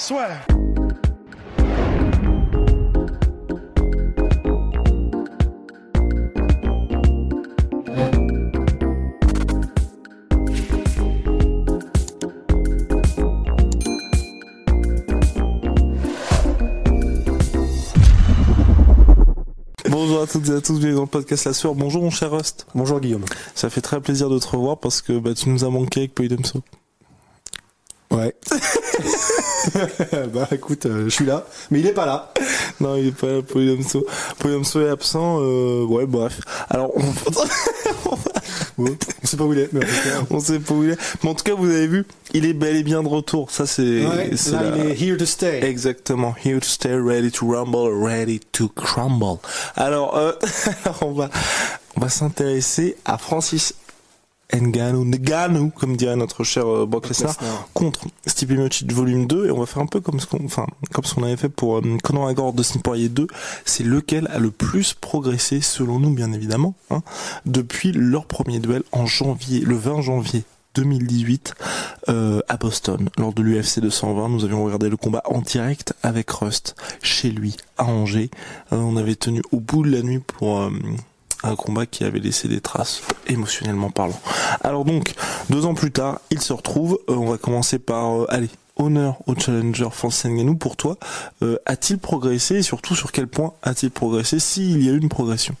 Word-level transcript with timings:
Soit. 0.00 0.28
Bonjour 19.90 20.22
à 20.22 20.26
toutes 20.26 20.48
et 20.48 20.52
à 20.52 20.60
tous, 20.62 20.78
bienvenue 20.78 20.94
dans 20.94 21.02
le 21.02 21.06
podcast 21.06 21.44
La 21.44 21.52
Sueur. 21.52 21.74
Bonjour 21.74 22.02
mon 22.02 22.08
cher 22.08 22.30
Rust. 22.30 22.66
Bonjour 22.74 23.00
Guillaume. 23.00 23.26
Ça 23.54 23.68
fait 23.68 23.82
très 23.82 24.00
plaisir 24.00 24.30
de 24.30 24.38
te 24.38 24.48
revoir 24.48 24.78
parce 24.78 25.02
que 25.02 25.18
bah, 25.18 25.34
tu 25.34 25.50
nous 25.50 25.62
as 25.62 25.68
manqué 25.68 26.00
avec 26.00 26.14
Polydemso. 26.14 26.62
Ouais. 28.10 28.34
bah 30.32 30.48
écoute, 30.52 30.86
euh, 30.86 31.04
je 31.04 31.08
suis 31.10 31.26
là, 31.26 31.46
mais 31.70 31.80
il 31.80 31.86
est 31.86 31.92
pas 31.92 32.06
là. 32.06 32.32
Non, 32.80 32.96
il 32.96 33.08
est 33.08 33.12
pas 33.12 33.26
là, 33.26 33.42
Polydemso. 33.42 34.06
Polydemso 34.38 34.80
est 34.80 34.88
absent, 34.90 35.38
euh, 35.40 35.84
ouais, 35.84 36.06
bref. 36.06 36.40
Alors, 36.68 36.92
on... 36.96 37.02
Ouais, 38.78 38.96
on 39.22 39.26
sait 39.26 39.36
pas 39.36 39.44
où 39.44 39.52
il 39.52 39.58
est. 39.58 39.72
Mais 39.72 39.80
en 39.80 39.82
tout 39.88 40.08
cas, 40.08 40.26
on 40.30 40.40
sait 40.40 40.58
pas 40.58 40.72
où 40.74 40.84
il 40.84 40.90
est. 40.90 40.98
Mais 41.22 41.30
en 41.30 41.34
tout 41.34 41.44
cas, 41.44 41.54
vous 41.54 41.68
avez 41.68 41.86
vu, 41.86 42.06
il 42.32 42.46
est 42.46 42.54
bel 42.54 42.76
et 42.76 42.82
bien 42.82 43.02
de 43.02 43.08
retour. 43.08 43.50
Ça, 43.50 43.66
c'est... 43.66 43.82
ouais, 44.06 44.30
là, 44.30 44.62
la- 44.62 44.76
il 44.78 44.90
est 44.90 45.00
here 45.00 45.16
to 45.18 45.26
stay. 45.26 45.62
Exactement. 45.62 46.34
Here 46.42 46.60
to 46.60 46.66
stay, 46.66 46.94
ready 46.94 47.30
to 47.30 47.46
rumble, 47.46 47.90
ready 47.92 48.40
to 48.52 48.68
crumble. 48.68 49.38
Alors, 49.76 50.16
euh, 50.16 50.32
alors 50.84 50.98
on 51.02 51.12
va, 51.12 51.28
on 51.96 52.00
va 52.00 52.08
s'intéresser 52.08 52.96
à 53.04 53.18
Francis 53.18 53.74
Ngannou, 54.52 55.04
Ngannou, 55.04 55.70
comme 55.70 55.96
dirait 55.96 56.16
notre 56.16 56.44
cher 56.44 56.66
euh, 56.66 56.86
Brock 56.86 57.08
Lesnar, 57.08 57.36
Lesnar. 57.40 57.68
contre 57.74 58.06
Stipe 58.26 58.50
Miocic 58.50 58.92
volume 58.92 59.26
2 59.26 59.46
et 59.46 59.50
on 59.50 59.60
va 59.60 59.66
faire 59.66 59.82
un 59.82 59.86
peu 59.86 60.00
comme 60.00 60.20
ce 60.20 60.26
qu'on, 60.26 60.44
enfin, 60.44 60.66
comme 60.92 61.04
ce 61.04 61.14
qu'on 61.14 61.24
avait 61.24 61.36
fait 61.36 61.48
pour 61.48 61.78
euh, 61.78 61.96
Conor 62.02 62.26
McGregor 62.26 62.52
de 62.52 62.62
Poirier 62.82 63.08
2. 63.08 63.26
C'est 63.64 63.84
lequel 63.84 64.28
a 64.28 64.38
le 64.38 64.50
plus 64.50 64.94
progressé, 64.94 65.60
selon 65.60 65.98
nous, 65.98 66.10
bien 66.10 66.32
évidemment, 66.32 66.74
hein, 66.90 67.02
depuis 67.46 67.92
leur 67.92 68.26
premier 68.26 68.58
duel 68.58 68.82
en 68.92 69.06
janvier, 69.06 69.60
le 69.60 69.76
20 69.76 70.02
janvier 70.02 70.44
2018 70.74 71.54
euh, 72.08 72.40
à 72.48 72.56
Boston 72.56 73.08
lors 73.18 73.32
de 73.32 73.42
l'UFC 73.42 73.80
220 73.80 74.28
nous 74.28 74.44
avions 74.44 74.64
regardé 74.64 74.88
le 74.88 74.96
combat 74.96 75.22
en 75.24 75.40
direct 75.40 75.94
avec 76.02 76.30
Rust 76.30 76.76
chez 77.02 77.30
lui 77.30 77.56
à 77.76 77.86
Angers 77.86 78.30
Euh, 78.72 78.76
on 78.76 78.96
avait 78.96 79.16
tenu 79.16 79.42
au 79.52 79.60
bout 79.60 79.82
de 79.84 79.90
la 79.90 80.02
nuit 80.02 80.20
pour 80.20 80.60
euh, 80.60 80.70
un 81.42 81.56
combat 81.56 81.86
qui 81.86 82.04
avait 82.04 82.18
laissé 82.18 82.48
des 82.48 82.60
traces 82.60 83.02
émotionnellement 83.26 83.90
parlant 83.90 84.20
alors 84.62 84.84
donc 84.84 85.14
deux 85.48 85.64
ans 85.66 85.74
plus 85.74 85.90
tard 85.90 86.20
il 86.30 86.40
se 86.40 86.52
retrouve 86.52 86.98
Euh, 87.08 87.14
on 87.14 87.26
va 87.30 87.38
commencer 87.38 87.78
par 87.78 88.22
euh, 88.22 88.26
allez 88.28 88.48
honneur 88.76 89.18
au 89.26 89.34
challenger 89.34 89.88
Francis 89.92 90.24
Ngannou 90.30 90.56
pour 90.56 90.76
toi 90.76 90.96
euh, 91.42 91.56
a-t-il 91.66 91.98
progressé 91.98 92.56
et 92.56 92.62
surtout 92.62 92.94
sur 92.94 93.12
quel 93.12 93.26
point 93.26 93.52
a-t-il 93.62 93.90
progressé 93.90 94.38
s'il 94.38 94.82
y 94.84 94.88
a 94.88 94.92
eu 94.92 94.98
une 94.98 95.08
progression? 95.08 95.54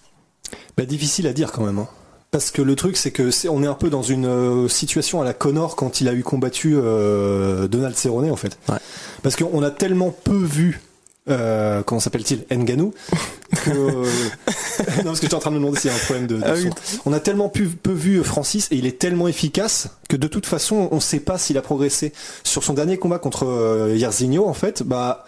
Bah 0.76 0.84
difficile 0.84 1.26
à 1.26 1.32
dire 1.32 1.52
quand 1.52 1.64
même. 1.64 1.78
hein. 1.78 1.88
Parce 2.30 2.50
que 2.52 2.62
le 2.62 2.76
truc, 2.76 2.96
c'est 2.96 3.10
que 3.10 3.30
c'est, 3.32 3.48
on 3.48 3.60
est 3.62 3.66
un 3.66 3.74
peu 3.74 3.90
dans 3.90 4.02
une 4.04 4.68
situation 4.68 5.20
à 5.20 5.24
la 5.24 5.32
Connor 5.34 5.74
quand 5.74 6.00
il 6.00 6.08
a 6.08 6.12
eu 6.14 6.22
combattu 6.22 6.74
Donald 6.74 7.96
Cerrone 7.96 8.30
en 8.30 8.36
fait. 8.36 8.56
Ouais. 8.68 8.78
Parce 9.24 9.34
qu'on 9.34 9.62
a 9.64 9.70
tellement 9.72 10.10
peu 10.12 10.36
vu. 10.36 10.80
Euh, 11.28 11.82
comment 11.82 12.00
s'appelle-t-il? 12.00 12.44
Nganou 12.56 12.94
que 13.50 13.70
non 14.98 15.04
parce 15.04 15.20
que 15.20 15.26
j'étais 15.26 15.34
en 15.34 15.38
train 15.40 15.50
de 15.50 15.56
me 15.56 15.60
demander 15.60 15.78
s'il 15.78 15.90
y 15.90 15.94
a 15.94 15.96
un 15.96 16.00
problème 16.00 16.26
de, 16.26 16.36
de 16.36 16.42
Ah 16.44 16.54
oui. 16.54 16.70
on 17.06 17.12
a 17.12 17.20
tellement 17.20 17.48
peu 17.48 17.92
vu 17.92 18.22
Francis 18.24 18.68
et 18.70 18.76
il 18.76 18.86
est 18.86 18.98
tellement 18.98 19.28
efficace 19.28 19.88
que 20.08 20.16
de 20.16 20.26
toute 20.28 20.46
façon 20.46 20.88
on 20.90 21.00
sait 21.00 21.20
pas 21.20 21.38
s'il 21.38 21.58
a 21.58 21.62
progressé. 21.62 22.12
Sur 22.44 22.64
son 22.64 22.74
dernier 22.74 22.96
combat 22.98 23.18
contre 23.18 23.46
euh, 23.46 23.96
Jairzinho 23.96 24.46
en 24.46 24.54
fait 24.54 24.82
bah 24.82 25.24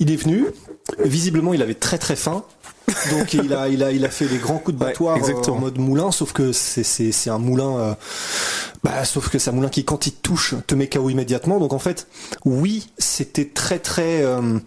il 0.00 0.10
est 0.12 0.16
venu. 0.16 0.46
Visiblement 1.00 1.52
il 1.52 1.60
avait 1.60 1.74
très 1.74 1.98
très 1.98 2.16
faim 2.16 2.44
donc 3.10 3.34
il 3.34 3.52
a 3.52 3.68
il 3.68 3.82
a 3.82 3.92
il 3.92 4.04
a 4.04 4.08
fait 4.10 4.26
des 4.26 4.38
grands 4.38 4.58
coups 4.58 4.76
de 4.78 4.82
battoir 4.84 5.18
euh, 5.48 5.52
en 5.52 5.58
mode 5.58 5.78
moulin 5.78 6.10
sauf 6.10 6.32
que 6.32 6.52
c'est 6.52 6.82
c'est 6.84 7.12
c'est 7.12 7.30
un 7.30 7.38
moulin 7.38 7.78
euh, 7.78 7.94
bah 8.84 9.04
sauf 9.04 9.28
que 9.28 9.38
c'est 9.38 9.50
un 9.50 9.54
moulin 9.54 9.68
qui 9.68 9.84
quand 9.84 10.06
il 10.06 10.12
te 10.12 10.20
touche 10.22 10.54
te 10.66 10.74
met 10.74 10.88
KO 10.88 11.10
immédiatement. 11.10 11.58
Donc 11.58 11.72
en 11.72 11.78
fait 11.78 12.06
oui 12.44 12.88
c'était 12.98 13.46
très 13.46 13.78
très 13.78 14.22
euh, 14.22 14.58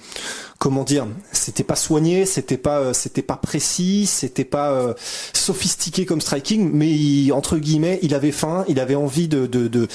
comment 0.60 0.84
dire 0.84 1.08
c'était 1.32 1.64
pas 1.64 1.76
soigné 1.76 2.26
c'était 2.26 2.58
pas 2.58 2.80
euh, 2.80 2.94
c'était 2.94 3.22
pas 3.24 3.38
précis 3.38 4.06
c'était 4.06 4.46
pas 4.46 4.72
euh, 4.72 4.94
sophistiqué 5.34 6.06
comme 6.06 6.22
striking 6.22 6.70
mais 6.74 6.90
il- 6.90 7.32
entre 7.34 7.58
guillemets 7.58 8.00
il 8.02 8.14
avait 8.14 8.32
faim 8.32 8.66
il 8.68 8.80
avait 8.80 8.96
envie 8.96 9.28
de 9.28 9.48
de 9.48 9.68
de, 9.68 9.88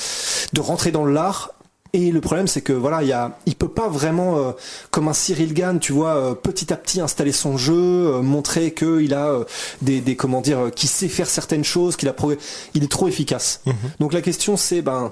de 0.53 0.61
rentrer 0.61 0.91
dans 0.91 1.05
l'art 1.07 1.51
et 1.93 2.11
le 2.11 2.21
problème, 2.21 2.47
c'est 2.47 2.61
que 2.61 2.73
voilà, 2.73 3.03
il 3.03 3.09
y 3.09 3.13
a, 3.13 3.39
il 3.47 3.55
peut 3.55 3.69
pas 3.69 3.89
vraiment, 3.89 4.39
euh, 4.39 4.53
comme 4.91 5.09
un 5.09 5.13
Cyril 5.13 5.55
Gann, 5.55 5.79
tu 5.79 5.93
vois, 5.93 6.17
euh, 6.17 6.35
petit 6.35 6.73
à 6.73 6.77
petit 6.77 7.01
installer 7.01 7.33
son 7.33 7.57
jeu, 7.57 7.75
euh, 7.75 8.23
montrer 8.23 8.73
que 8.73 9.01
il 9.01 9.15
a 9.15 9.29
euh, 9.29 9.45
des, 9.83 10.01
des, 10.01 10.17
comment 10.17 10.41
dire, 10.41 10.59
euh, 10.59 10.71
qu'il 10.71 10.89
sait 10.89 11.09
faire 11.09 11.29
certaines 11.29 11.65
choses, 11.65 11.97
qu'il 11.97 12.09
a 12.09 12.13
progr- 12.13 12.39
il 12.75 12.85
est 12.85 12.91
trop 12.91 13.09
efficace. 13.09 13.61
Donc 14.01 14.13
la 14.13 14.23
question, 14.23 14.57
c'est 14.57 14.83
ben, 14.83 15.11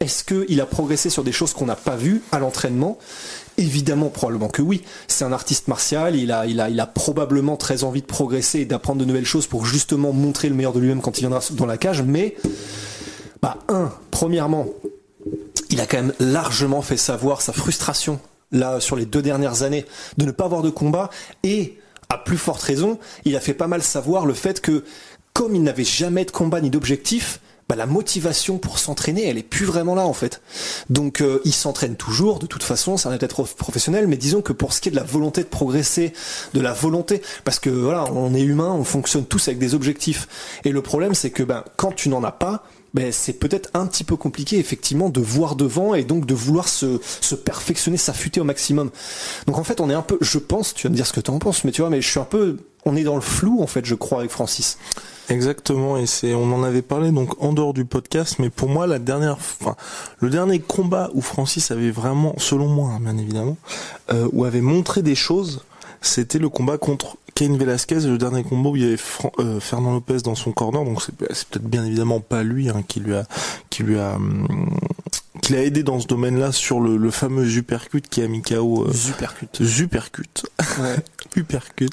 est-ce 0.00 0.24
que 0.24 0.46
il 0.48 0.60
a 0.60 0.66
progressé 0.66 1.10
sur 1.10 1.22
des 1.24 1.32
choses 1.32 1.52
qu'on 1.52 1.66
n'a 1.66 1.76
pas 1.76 1.96
vues 1.96 2.22
à 2.32 2.38
l'entraînement? 2.38 2.98
Évidemment, 3.58 4.08
probablement 4.08 4.48
que 4.48 4.62
oui. 4.62 4.82
C'est 5.08 5.26
un 5.26 5.32
artiste 5.32 5.68
martial. 5.68 6.16
Il 6.16 6.32
a, 6.32 6.46
il 6.46 6.58
a, 6.58 6.70
il 6.70 6.80
a 6.80 6.86
probablement 6.86 7.56
très 7.56 7.84
envie 7.84 8.00
de 8.00 8.06
progresser 8.06 8.60
et 8.60 8.64
d'apprendre 8.64 9.00
de 9.00 9.04
nouvelles 9.04 9.26
choses 9.26 9.46
pour 9.46 9.66
justement 9.66 10.12
montrer 10.12 10.48
le 10.48 10.54
meilleur 10.54 10.72
de 10.72 10.80
lui-même 10.80 11.02
quand 11.02 11.18
il 11.18 11.20
viendra 11.20 11.40
dans 11.50 11.66
la 11.66 11.76
cage. 11.76 12.02
Mais, 12.02 12.34
bah, 13.42 13.58
un, 13.68 13.92
premièrement, 14.10 14.66
il 15.70 15.80
a 15.80 15.86
quand 15.86 15.98
même 15.98 16.14
largement 16.20 16.82
fait 16.82 16.96
savoir 16.96 17.40
sa 17.40 17.52
frustration 17.52 18.20
là 18.50 18.80
sur 18.80 18.96
les 18.96 19.06
deux 19.06 19.22
dernières 19.22 19.62
années 19.62 19.86
de 20.18 20.26
ne 20.26 20.30
pas 20.30 20.44
avoir 20.44 20.62
de 20.62 20.70
combat. 20.70 21.10
Et 21.42 21.78
à 22.08 22.18
plus 22.18 22.36
forte 22.38 22.62
raison, 22.62 22.98
il 23.24 23.36
a 23.36 23.40
fait 23.40 23.54
pas 23.54 23.66
mal 23.66 23.82
savoir 23.82 24.26
le 24.26 24.34
fait 24.34 24.60
que 24.60 24.84
comme 25.32 25.54
il 25.54 25.62
n'avait 25.62 25.84
jamais 25.84 26.24
de 26.24 26.30
combat 26.30 26.60
ni 26.60 26.68
d'objectif, 26.68 27.40
la 27.76 27.86
motivation 27.86 28.58
pour 28.58 28.78
s'entraîner, 28.78 29.26
elle 29.26 29.38
est 29.38 29.42
plus 29.42 29.64
vraiment 29.64 29.94
là 29.94 30.06
en 30.06 30.12
fait. 30.12 30.42
Donc 30.90 31.20
euh, 31.20 31.40
il 31.44 31.54
s'entraîne 31.54 31.96
toujours, 31.96 32.38
de 32.38 32.46
toute 32.46 32.62
façon, 32.62 32.96
c'est 32.96 33.08
un 33.08 33.16
prof- 33.18 33.54
professionnel, 33.56 34.06
mais 34.06 34.16
disons 34.16 34.42
que 34.42 34.52
pour 34.52 34.72
ce 34.72 34.80
qui 34.80 34.88
est 34.88 34.92
de 34.92 34.96
la 34.96 35.02
volonté 35.02 35.42
de 35.42 35.48
progresser, 35.48 36.12
de 36.54 36.60
la 36.60 36.72
volonté, 36.72 37.22
parce 37.44 37.58
que 37.58 37.70
voilà, 37.70 38.04
on 38.12 38.34
est 38.34 38.42
humain, 38.42 38.72
on 38.72 38.84
fonctionne 38.84 39.24
tous 39.24 39.48
avec 39.48 39.58
des 39.58 39.74
objectifs. 39.74 40.28
Et 40.64 40.70
le 40.70 40.82
problème, 40.82 41.14
c'est 41.14 41.30
que 41.30 41.42
ben 41.42 41.64
quand 41.76 41.92
tu 41.92 42.08
n'en 42.08 42.22
as 42.24 42.32
pas, 42.32 42.64
ben, 42.94 43.10
c'est 43.10 43.32
peut-être 43.32 43.70
un 43.72 43.86
petit 43.86 44.04
peu 44.04 44.16
compliqué 44.16 44.58
effectivement 44.58 45.08
de 45.08 45.20
voir 45.20 45.56
devant 45.56 45.94
et 45.94 46.04
donc 46.04 46.26
de 46.26 46.34
vouloir 46.34 46.68
se, 46.68 47.00
se 47.22 47.34
perfectionner, 47.34 47.96
s'affûter 47.96 48.38
au 48.38 48.44
maximum. 48.44 48.90
Donc 49.46 49.56
en 49.56 49.64
fait 49.64 49.80
on 49.80 49.88
est 49.88 49.94
un 49.94 50.02
peu, 50.02 50.18
je 50.20 50.38
pense, 50.38 50.74
tu 50.74 50.86
vas 50.86 50.90
me 50.90 50.96
dire 50.96 51.06
ce 51.06 51.14
que 51.14 51.20
tu 51.20 51.30
en 51.30 51.38
penses, 51.38 51.64
mais 51.64 51.72
tu 51.72 51.80
vois, 51.80 51.88
mais 51.88 52.02
je 52.02 52.10
suis 52.10 52.20
un 52.20 52.24
peu, 52.24 52.58
on 52.84 52.96
est 52.96 53.04
dans 53.04 53.14
le 53.14 53.20
flou 53.20 53.62
en 53.62 53.66
fait, 53.66 53.84
je 53.84 53.94
crois 53.94 54.20
avec 54.20 54.30
Francis. 54.30 54.78
Exactement, 55.28 55.96
et 55.96 56.06
c'est, 56.06 56.34
on 56.34 56.52
en 56.52 56.62
avait 56.62 56.82
parlé 56.82 57.10
donc 57.10 57.40
en 57.42 57.52
dehors 57.52 57.72
du 57.72 57.84
podcast, 57.84 58.36
mais 58.38 58.50
pour 58.50 58.68
moi 58.68 58.86
la 58.86 58.98
dernière, 58.98 59.32
enfin, 59.34 59.76
le 60.18 60.30
dernier 60.30 60.58
combat 60.58 61.10
où 61.14 61.20
Francis 61.20 61.70
avait 61.70 61.90
vraiment, 61.90 62.34
selon 62.38 62.66
moi, 62.66 62.90
hein, 62.90 63.00
bien 63.00 63.16
évidemment, 63.16 63.56
euh, 64.12 64.28
où 64.32 64.44
avait 64.44 64.60
montré 64.60 65.00
des 65.02 65.14
choses, 65.14 65.62
c'était 66.00 66.40
le 66.40 66.48
combat 66.48 66.76
contre 66.76 67.16
Cain 67.34 67.56
Velasquez, 67.56 68.00
le 68.00 68.18
dernier 68.18 68.42
combat 68.42 68.70
où 68.70 68.76
il 68.76 68.82
y 68.82 68.86
avait 68.86 69.02
euh, 69.38 69.60
Fernand 69.60 69.92
Lopez 69.92 70.18
dans 70.24 70.34
son 70.34 70.52
corner, 70.52 70.84
donc 70.84 71.00
c'est 71.02 71.16
peut-être 71.16 71.62
bien 71.62 71.84
évidemment 71.84 72.20
pas 72.20 72.42
lui 72.42 72.68
hein, 72.68 72.82
qui 72.86 73.00
lui 73.00 73.14
a, 73.14 73.24
qui 73.70 73.84
lui 73.84 73.98
a, 73.98 74.16
hum, 74.16 74.46
qui 75.42 75.52
l'a 75.52 75.64
aidé 75.64 75.82
dans 75.82 75.98
ce 76.00 76.06
domaine-là 76.06 76.52
sur 76.52 76.80
le, 76.80 76.96
le 76.96 77.10
fameux 77.10 77.46
Supercut 77.48 78.00
qui 78.08 78.22
a 78.22 78.28
mis 78.28 78.42
KO. 78.42 78.86
euh, 78.86 78.92
Supercut. 78.92 79.48
Supercut. 79.64 80.44
Ouais. 80.78 80.96
Supercut 81.34 81.90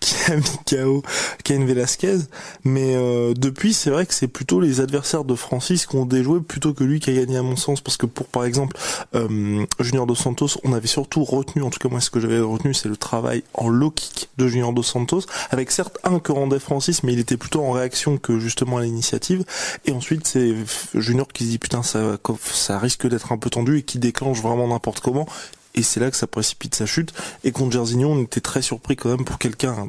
qui 0.00 0.14
a 0.30 0.36
mis 0.36 0.42
KO 0.68 1.02
Cain 1.44 1.64
Velasquez 1.64 2.18
mais 2.64 2.94
euh, 2.94 3.34
depuis 3.34 3.72
c'est 3.74 3.90
vrai 3.90 4.06
que 4.06 4.14
c'est 4.14 4.28
plutôt 4.28 4.60
les 4.60 4.80
adversaires 4.80 5.24
de 5.24 5.34
Francis 5.34 5.86
qui 5.86 5.96
ont 5.96 6.06
déjoué 6.06 6.40
plutôt 6.40 6.74
que 6.74 6.84
lui 6.84 7.00
qui 7.00 7.10
a 7.10 7.14
gagné 7.14 7.38
à 7.38 7.42
mon 7.42 7.56
sens 7.56 7.80
parce 7.80 7.96
que 7.96 8.06
pour 8.06 8.26
par 8.26 8.44
exemple 8.44 8.76
euh, 9.14 9.64
Junior 9.80 10.06
Dos 10.06 10.14
Santos 10.14 10.58
on 10.62 10.72
avait 10.72 10.86
surtout 10.86 11.24
retenu 11.24 11.62
en 11.62 11.70
tout 11.70 11.78
cas 11.78 11.88
moi 11.88 12.00
ce 12.00 12.10
que 12.10 12.20
j'avais 12.20 12.38
retenu 12.38 12.72
c'est 12.74 12.88
le 12.88 12.96
travail 12.96 13.42
en 13.54 13.68
low 13.68 13.90
kick 13.90 14.28
de 14.36 14.46
Junior 14.46 14.72
Dos 14.72 14.82
Santos 14.82 15.22
avec 15.50 15.70
certes 15.72 15.98
un 16.04 16.18
que 16.20 16.30
rendait 16.32 16.60
Francis 16.60 17.02
mais 17.02 17.14
il 17.14 17.18
était 17.18 17.36
plutôt 17.38 17.64
en 17.64 17.72
réaction 17.72 18.18
que 18.18 18.38
justement 18.38 18.76
à 18.76 18.82
l'initiative 18.82 19.44
et 19.86 19.92
ensuite 19.92 20.26
c'est 20.26 20.54
Junior 20.94 21.26
qui 21.26 21.44
se 21.44 21.48
dit 21.50 21.58
putain 21.58 21.82
ça, 21.82 22.18
ça 22.52 22.75
risque 22.78 23.06
d'être 23.06 23.32
un 23.32 23.38
peu 23.38 23.50
tendu 23.50 23.78
et 23.78 23.82
qui 23.82 23.98
déclenche 23.98 24.40
vraiment 24.40 24.68
n'importe 24.68 25.00
comment. 25.00 25.26
Et 25.74 25.82
c'est 25.82 26.00
là 26.00 26.10
que 26.10 26.16
ça 26.16 26.26
précipite 26.26 26.74
sa 26.74 26.86
chute. 26.86 27.12
Et 27.44 27.52
contre 27.52 27.72
Jairzinho, 27.72 28.08
on 28.08 28.22
était 28.22 28.40
très 28.40 28.62
surpris 28.62 28.96
quand 28.96 29.10
même 29.10 29.24
pour 29.24 29.38
quelqu'un, 29.38 29.72
un 29.72 29.88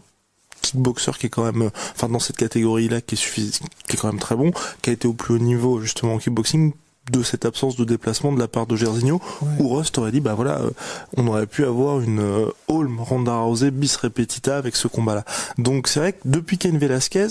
kickboxer 0.61 1.11
qui 1.17 1.27
est 1.27 1.29
quand 1.29 1.45
même, 1.45 1.69
enfin 1.95 2.09
dans 2.09 2.19
cette 2.19 2.37
catégorie-là, 2.37 3.01
qui 3.01 3.15
est 3.15 3.17
suffisant, 3.17 3.65
qui 3.87 3.95
est 3.95 3.99
quand 3.99 4.07
même 4.07 4.19
très 4.19 4.35
bon, 4.35 4.51
qui 4.81 4.89
a 4.89 4.93
été 4.93 5.07
au 5.07 5.13
plus 5.13 5.35
haut 5.35 5.39
niveau 5.39 5.79
justement 5.79 6.15
en 6.15 6.17
kickboxing, 6.17 6.73
de 7.11 7.23
cette 7.23 7.45
absence 7.45 7.75
de 7.77 7.85
déplacement 7.85 8.31
de 8.33 8.39
la 8.39 8.47
part 8.47 8.67
de 8.67 8.75
Gersigno, 8.75 9.21
où 9.59 9.69
Rust 9.69 9.97
aurait 9.97 10.11
dit 10.11 10.19
bah 10.19 10.33
voilà, 10.33 10.59
euh, 10.59 10.71
on 11.15 11.27
aurait 11.27 11.47
pu 11.47 11.65
avoir 11.65 12.01
une 12.01 12.19
euh, 12.19 12.47
Holm 12.67 12.99
Ronda 12.99 13.35
Rousey 13.37 13.71
bis 13.71 13.95
repetita 13.95 14.57
avec 14.57 14.75
ce 14.75 14.87
combat-là. 14.87 15.23
Donc 15.57 15.87
c'est 15.87 15.99
vrai 15.99 16.13
que 16.13 16.19
depuis 16.25 16.57
Ken 16.57 16.77
Velasquez, 16.77 17.27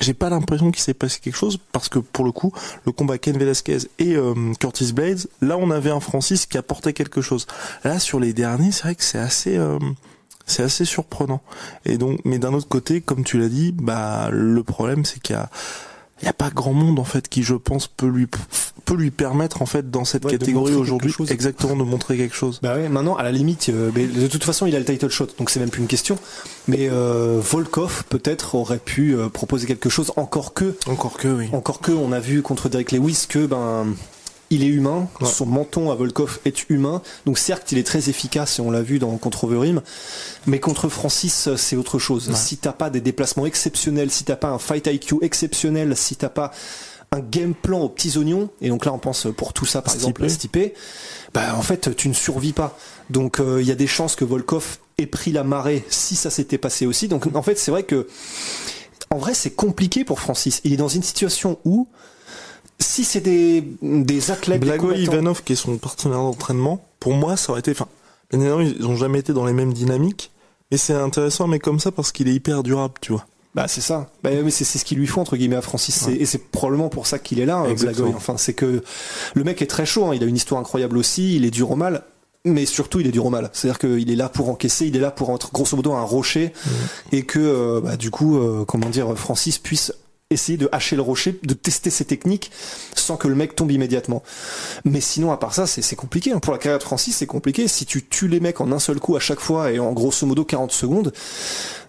j'ai 0.00 0.14
pas 0.14 0.30
l'impression 0.30 0.70
qu'il 0.70 0.82
s'est 0.82 0.94
passé 0.94 1.20
quelque 1.20 1.36
chose 1.36 1.58
parce 1.72 1.88
que 1.88 1.98
pour 1.98 2.24
le 2.24 2.32
coup, 2.32 2.52
le 2.86 2.92
combat 2.92 3.18
Ken 3.18 3.36
Velasquez 3.36 3.78
et 3.98 4.16
euh, 4.16 4.52
Curtis 4.58 4.92
Blades, 4.92 5.26
là 5.40 5.56
on 5.56 5.70
avait 5.70 5.90
un 5.90 6.00
Francis 6.00 6.46
qui 6.46 6.58
apportait 6.58 6.92
quelque 6.92 7.20
chose. 7.20 7.46
Là 7.84 7.98
sur 7.98 8.20
les 8.20 8.32
derniers, 8.32 8.72
c'est 8.72 8.82
vrai 8.82 8.94
que 8.94 9.04
c'est 9.04 9.18
assez 9.18 9.58
c'est 10.46 10.62
assez 10.62 10.84
surprenant. 10.84 11.42
Et 11.84 11.98
donc 11.98 12.20
mais 12.24 12.38
d'un 12.38 12.54
autre 12.54 12.68
côté, 12.68 13.00
comme 13.00 13.24
tu 13.24 13.38
l'as 13.38 13.48
dit, 13.48 13.72
bah 13.72 14.28
le 14.30 14.62
problème 14.62 15.04
c'est 15.04 15.20
qu'il 15.20 15.36
y 15.36 15.38
a 15.38 15.50
il 16.24 16.28
n'y 16.28 16.30
a 16.30 16.32
pas 16.32 16.48
grand 16.48 16.72
monde 16.72 16.98
en 16.98 17.04
fait 17.04 17.28
qui 17.28 17.42
je 17.42 17.54
pense 17.54 17.86
peut 17.86 18.06
lui 18.06 18.26
peut 18.86 18.94
lui 18.94 19.10
permettre 19.10 19.60
en 19.60 19.66
fait 19.66 19.90
dans 19.90 20.06
cette 20.06 20.26
catégorie 20.26 20.74
aujourd'hui 20.74 21.14
exactement 21.28 21.76
de 21.76 21.82
montrer 21.82 22.16
quelque 22.16 22.34
chose. 22.34 22.60
Bah 22.62 22.76
ouais, 22.76 22.88
maintenant 22.88 23.14
à 23.16 23.22
la 23.22 23.30
limite 23.30 23.68
euh, 23.68 23.90
de 23.90 24.26
toute 24.26 24.42
façon 24.42 24.64
il 24.64 24.74
a 24.74 24.78
le 24.78 24.86
title 24.86 25.10
shot 25.10 25.28
donc 25.38 25.50
c'est 25.50 25.60
même 25.60 25.68
plus 25.68 25.82
une 25.82 25.86
question 25.86 26.18
mais 26.66 26.88
euh, 26.90 27.40
Volkov 27.42 28.04
peut-être 28.08 28.54
aurait 28.54 28.78
pu 28.78 29.14
euh, 29.14 29.28
proposer 29.28 29.66
quelque 29.66 29.90
chose 29.90 30.12
encore 30.16 30.54
que 30.54 30.74
encore 30.86 31.18
que 31.18 31.28
oui. 31.28 31.50
Encore 31.52 31.80
que 31.80 31.92
on 31.92 32.10
a 32.12 32.20
vu 32.20 32.40
contre 32.40 32.70
Derek 32.70 32.92
Lewis 32.92 33.26
que 33.28 33.44
ben 33.44 33.86
il 34.54 34.62
est 34.62 34.68
humain, 34.68 35.08
son 35.24 35.46
menton 35.46 35.90
à 35.90 35.94
Volkov 35.96 36.38
est 36.44 36.70
humain, 36.70 37.02
donc 37.26 37.38
certes 37.38 37.72
il 37.72 37.78
est 37.78 37.84
très 37.84 38.08
efficace 38.08 38.58
et 38.58 38.62
on 38.62 38.70
l'a 38.70 38.82
vu 38.82 39.00
dans 39.00 39.16
contre 39.16 39.44
Overeem, 39.44 39.82
mais 40.46 40.60
contre 40.60 40.88
Francis 40.88 41.48
c'est 41.56 41.76
autre 41.76 41.98
chose. 41.98 42.32
Si 42.34 42.56
t'as 42.56 42.72
pas 42.72 42.88
des 42.88 43.00
déplacements 43.00 43.46
exceptionnels, 43.46 44.10
si 44.10 44.24
t'as 44.24 44.36
pas 44.36 44.50
un 44.50 44.58
fight 44.58 44.86
IQ 44.86 45.16
exceptionnel, 45.22 45.96
si 45.96 46.14
t'as 46.14 46.28
pas 46.28 46.52
un 47.10 47.18
game 47.18 47.54
plan 47.54 47.80
aux 47.80 47.88
petits 47.88 48.16
oignons, 48.16 48.48
et 48.60 48.68
donc 48.68 48.84
là 48.84 48.92
on 48.92 48.98
pense 48.98 49.26
pour 49.36 49.52
tout 49.52 49.66
ça 49.66 49.82
par 49.82 49.94
exemple 49.94 50.24
à 50.24 50.28
Stipe, 50.28 50.74
bah 51.32 51.56
en 51.56 51.62
fait 51.62 51.94
tu 51.96 52.08
ne 52.08 52.14
survis 52.14 52.52
pas. 52.52 52.78
Donc 53.10 53.40
euh, 53.40 53.60
il 53.60 53.66
y 53.66 53.72
a 53.72 53.76
des 53.76 53.86
chances 53.88 54.14
que 54.14 54.24
Volkov 54.24 54.78
ait 54.98 55.06
pris 55.06 55.32
la 55.32 55.42
marée 55.42 55.84
si 55.88 56.14
ça 56.14 56.30
s'était 56.30 56.58
passé 56.58 56.86
aussi. 56.86 57.08
Donc 57.08 57.26
en 57.34 57.42
fait 57.42 57.58
c'est 57.58 57.72
vrai 57.72 57.82
que 57.82 58.06
en 59.10 59.18
vrai 59.18 59.34
c'est 59.34 59.50
compliqué 59.50 60.04
pour 60.04 60.20
Francis. 60.20 60.60
Il 60.62 60.72
est 60.72 60.76
dans 60.76 60.88
une 60.88 61.02
situation 61.02 61.58
où 61.64 61.88
si 62.84 63.04
c'est 63.04 63.20
des, 63.20 63.64
des 63.82 64.30
athlètes. 64.30 64.60
Blago 64.60 64.92
Ivanov, 64.92 65.42
qui 65.42 65.54
est 65.54 65.56
son 65.56 65.76
partenaire 65.78 66.18
d'entraînement, 66.18 66.86
pour 67.00 67.14
moi, 67.14 67.36
ça 67.36 67.52
aurait 67.52 67.60
été. 67.60 67.72
Enfin, 67.72 67.88
bien 68.30 68.40
évidemment, 68.40 68.60
ils 68.60 68.86
ont 68.86 68.96
jamais 68.96 69.18
été 69.18 69.32
dans 69.32 69.44
les 69.44 69.52
mêmes 69.52 69.72
dynamiques, 69.72 70.30
mais 70.70 70.76
c'est 70.76 70.94
intéressant, 70.94 71.46
mais 71.46 71.58
comme 71.58 71.80
ça, 71.80 71.90
parce 71.90 72.12
qu'il 72.12 72.28
est 72.28 72.34
hyper 72.34 72.62
durable, 72.62 72.94
tu 73.00 73.12
vois. 73.12 73.26
Bah 73.54 73.68
c'est 73.68 73.80
ça. 73.80 74.08
Bah, 74.24 74.30
mais 74.42 74.50
c'est 74.50 74.64
ce 74.64 74.84
qu'il 74.84 74.98
lui 74.98 75.06
faut 75.06 75.20
entre 75.20 75.36
guillemets 75.36 75.54
à 75.56 75.62
Francis. 75.62 76.08
Et 76.08 76.26
c'est 76.26 76.50
probablement 76.50 76.88
pour 76.88 77.06
ça 77.06 77.20
qu'il 77.20 77.38
est 77.38 77.46
là, 77.46 77.58
hein, 77.58 77.72
Blagoy. 77.74 78.12
Enfin, 78.16 78.36
c'est 78.36 78.54
que 78.54 78.82
le 79.34 79.44
mec 79.44 79.62
est 79.62 79.66
très 79.66 79.86
chaud. 79.86 80.06
Hein. 80.06 80.14
Il 80.14 80.24
a 80.24 80.26
une 80.26 80.34
histoire 80.34 80.60
incroyable 80.60 80.98
aussi. 80.98 81.36
Il 81.36 81.44
est 81.44 81.52
dur 81.52 81.70
au 81.70 81.76
mal. 81.76 82.02
Mais 82.46 82.66
surtout, 82.66 83.00
il 83.00 83.06
est 83.06 83.12
dur 83.12 83.24
au 83.24 83.30
mal. 83.30 83.48
C'est-à-dire 83.52 83.78
qu'il 83.78 84.10
est 84.10 84.16
là 84.16 84.28
pour 84.28 84.50
encaisser, 84.50 84.86
il 84.86 84.96
est 84.96 85.00
là 85.00 85.10
pour 85.10 85.34
être 85.34 85.50
grosso 85.50 85.76
modo 85.76 85.94
un 85.94 86.02
rocher, 86.02 86.52
et 87.10 87.22
que 87.22 87.38
euh, 87.38 87.80
bah, 87.80 87.96
du 87.96 88.10
coup, 88.10 88.36
euh, 88.36 88.66
comment 88.66 88.90
dire, 88.90 89.16
Francis 89.16 89.56
puisse 89.56 89.94
essayer 90.30 90.58
de 90.58 90.68
hacher 90.72 90.96
le 90.96 91.02
rocher, 91.02 91.38
de 91.42 91.54
tester 91.54 91.90
ses 91.90 92.04
techniques 92.04 92.50
sans 92.94 93.16
que 93.16 93.28
le 93.28 93.34
mec 93.34 93.54
tombe 93.54 93.70
immédiatement. 93.70 94.22
Mais 94.84 95.00
sinon, 95.00 95.32
à 95.32 95.36
part 95.36 95.54
ça, 95.54 95.66
c'est 95.66 95.96
compliqué. 95.96 96.32
Hein. 96.32 96.38
Pour 96.38 96.52
la 96.52 96.58
carrière 96.58 96.78
de 96.78 96.84
Francis, 96.84 97.16
c'est 97.16 97.26
compliqué. 97.26 97.68
Si 97.68 97.86
tu 97.86 98.04
tues 98.04 98.28
les 98.28 98.40
mecs 98.40 98.60
en 98.60 98.72
un 98.72 98.78
seul 98.78 99.00
coup 99.00 99.16
à 99.16 99.20
chaque 99.20 99.40
fois 99.40 99.70
et 99.70 99.78
en 99.78 99.92
grosso 99.92 100.26
modo 100.26 100.44
40 100.44 100.72
secondes, 100.72 101.12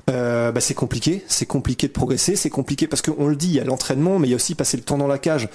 euh, 0.10 0.52
bah 0.52 0.62
c'est 0.62 0.76
compliqué, 0.76 1.24
c'est 1.28 1.48
compliqué 1.48 1.88
de 1.88 1.92
progresser, 1.92 2.36
c'est 2.36 2.52
compliqué 2.52 2.86
parce 2.88 3.02
qu'on 3.02 3.28
le 3.28 3.36
dit, 3.36 3.48
il 3.48 3.56
y 3.56 3.60
a 3.60 3.64
l'entraînement, 3.64 4.20
mais 4.20 4.28
il 4.28 4.32
y 4.32 4.34
a 4.34 4.36
aussi 4.36 4.54
passer 4.54 4.78
le 4.78 4.84
temps 4.84 4.98
dans 4.98 5.08
la 5.08 5.18
cage. 5.18 5.50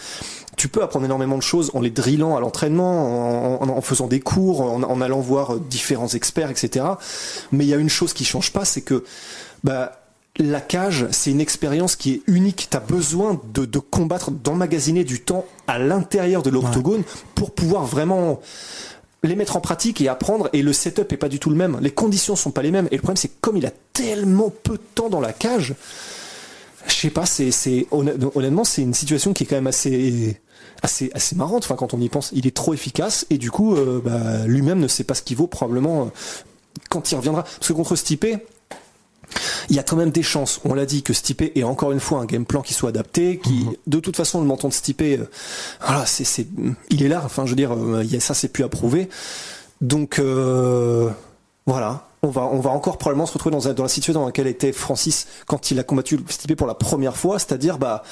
Tu 0.57 0.69
peux 0.69 0.83
apprendre 0.83 1.05
énormément 1.05 1.37
de 1.37 1.43
choses 1.43 1.71
en 1.75 1.81
les 1.81 1.91
drillant 1.91 2.37
à 2.37 2.41
l'entraînement, 2.41 3.63
en, 3.63 3.81
faisant 3.81 4.09
des 4.09 4.21
cours, 4.21 4.61
en, 4.63 5.01
allant 5.01 5.21
voir 5.21 5.59
différents 5.59 6.09
experts, 6.09 6.51
etc. 6.51 6.85
Mais 7.53 7.65
il 7.65 7.69
y 7.69 7.75
a 7.75 7.77
une 7.77 7.89
chose 7.89 8.13
qui 8.13 8.25
change 8.25 8.53
pas, 8.53 8.65
c'est 8.65 8.83
que 8.83 9.05
bah 9.63 10.00
la 10.39 10.61
cage, 10.61 11.07
c'est 11.11 11.31
une 11.31 11.41
expérience 11.41 11.97
qui 11.97 12.13
est 12.13 12.23
unique. 12.27 12.69
Tu 12.71 12.77
as 12.77 12.81
besoin 12.81 13.41
de, 13.53 13.79
combattre, 13.79 14.31
d'emmagasiner 14.31 15.05
du 15.05 15.21
temps 15.21 15.45
à 15.67 15.79
l'intérieur 15.79 16.43
de 16.43 16.51
l'octogone 16.51 17.03
pour 17.35 17.53
pouvoir 17.53 17.85
vraiment 17.85 18.41
les 19.23 19.37
mettre 19.37 19.57
en 19.57 19.61
pratique 19.61 20.01
et 20.01 20.09
apprendre. 20.09 20.49
Et 20.53 20.63
le 20.63 20.73
setup 20.73 21.13
est 21.13 21.17
pas 21.17 21.29
du 21.29 21.39
tout 21.39 21.51
le 21.51 21.57
même. 21.57 21.79
Les 21.81 21.91
conditions 21.91 22.37
sont 22.37 22.53
pas 22.53 22.63
les 22.63 22.71
mêmes. 22.71 22.89
Et 22.91 22.97
le 22.97 23.03
problème, 23.03 23.17
c'est 23.17 23.41
comme 23.41 23.57
il 23.57 23.67
a 23.67 23.73
tellement 23.93 24.51
peu 24.51 24.75
de 24.75 24.83
temps 24.95 25.11
dans 25.11 25.21
la 25.21 25.33
cage, 25.33 25.75
je 26.87 26.95
sais 26.95 27.11
pas, 27.11 27.27
c'est, 27.27 27.87
honnêtement, 27.91 28.65
c'est 28.65 28.83
une 28.83 28.95
situation 28.95 29.33
qui 29.33 29.45
est 29.45 29.47
quand 29.47 29.57
même 29.57 29.67
assez, 29.67 30.41
assez, 30.83 31.11
assez 31.15 31.37
marrante. 31.37 31.65
Enfin, 31.65 31.77
quand 31.77 31.93
on 31.93 32.01
y 32.01 32.09
pense, 32.09 32.31
il 32.33 32.47
est 32.47 32.57
trop 32.57 32.73
efficace 32.73 33.27
et 33.31 33.37
du 33.37 33.51
coup, 33.51 33.75
euh, 33.75 34.01
bah, 34.03 34.47
lui-même 34.47 34.81
ne 34.81 34.89
sait 34.89 35.05
pas 35.05 35.15
ce 35.15 35.23
qu'il 35.23 35.37
vaut 35.37 35.47
probablement 35.47 36.03
euh, 36.03 36.07
quand 36.89 37.13
il 37.13 37.17
reviendra. 37.17 37.43
Parce 37.43 37.69
que 37.69 37.73
contre 37.75 37.97
Stipe, 37.97 38.27
il 39.69 39.77
y 39.77 39.79
a 39.79 39.83
quand 39.83 39.97
même 39.97 40.11
des 40.11 40.23
chances. 40.23 40.61
On 40.65 40.75
l'a 40.75 40.87
dit 40.87 41.03
que 41.03 41.13
Stipe 41.13 41.43
est 41.43 41.63
encore 41.63 41.93
une 41.93 42.01
fois 42.01 42.21
un 42.21 42.25
game 42.25 42.45
plan 42.45 42.63
qui 42.63 42.75
soit 42.75 42.89
adapté, 42.89 43.39
qui 43.39 43.65
mhm. 43.65 43.75
de 43.87 44.01
toute 44.01 44.17
façon 44.17 44.41
le 44.41 44.47
menton 44.47 44.69
de 44.69 44.73
Stipe, 44.73 45.03
euh, 45.03 45.29
voilà, 45.85 46.07
c'est, 46.07 46.25
c'est, 46.25 46.47
il 46.91 47.03
est 47.03 47.09
là. 47.09 47.23
Enfin, 47.25 47.45
je 47.45 47.51
veux 47.51 47.57
dire, 47.57 47.73
euh, 47.73 48.03
il 48.05 48.13
y 48.13 48.17
a, 48.17 48.21
ça 48.21 48.35
c'est 48.35 48.49
plus 48.49 48.65
à 48.65 48.69
prouver. 48.69 49.09
Donc 49.81 50.19
euh, 50.19 51.09
voilà, 51.67 52.09
on 52.23 52.29
va, 52.29 52.43
on 52.43 52.61
va 52.61 52.71
encore 52.71 52.99
probablement 52.99 53.27
se 53.27 53.33
retrouver 53.33 53.57
dans, 53.57 53.73
dans 53.73 53.83
la 53.83 53.89
situation 53.89 54.21
dans 54.21 54.27
laquelle 54.27 54.47
était 54.47 54.73
Francis 54.73 55.27
quand 55.47 55.71
il 55.71 55.79
a 55.79 55.85
combattu 55.85 56.19
Stipe 56.29 56.57
pour 56.57 56.67
la 56.67 56.75
première 56.75 57.17
fois, 57.17 57.39
c'est-à-dire 57.39 57.79
bah 57.79 58.03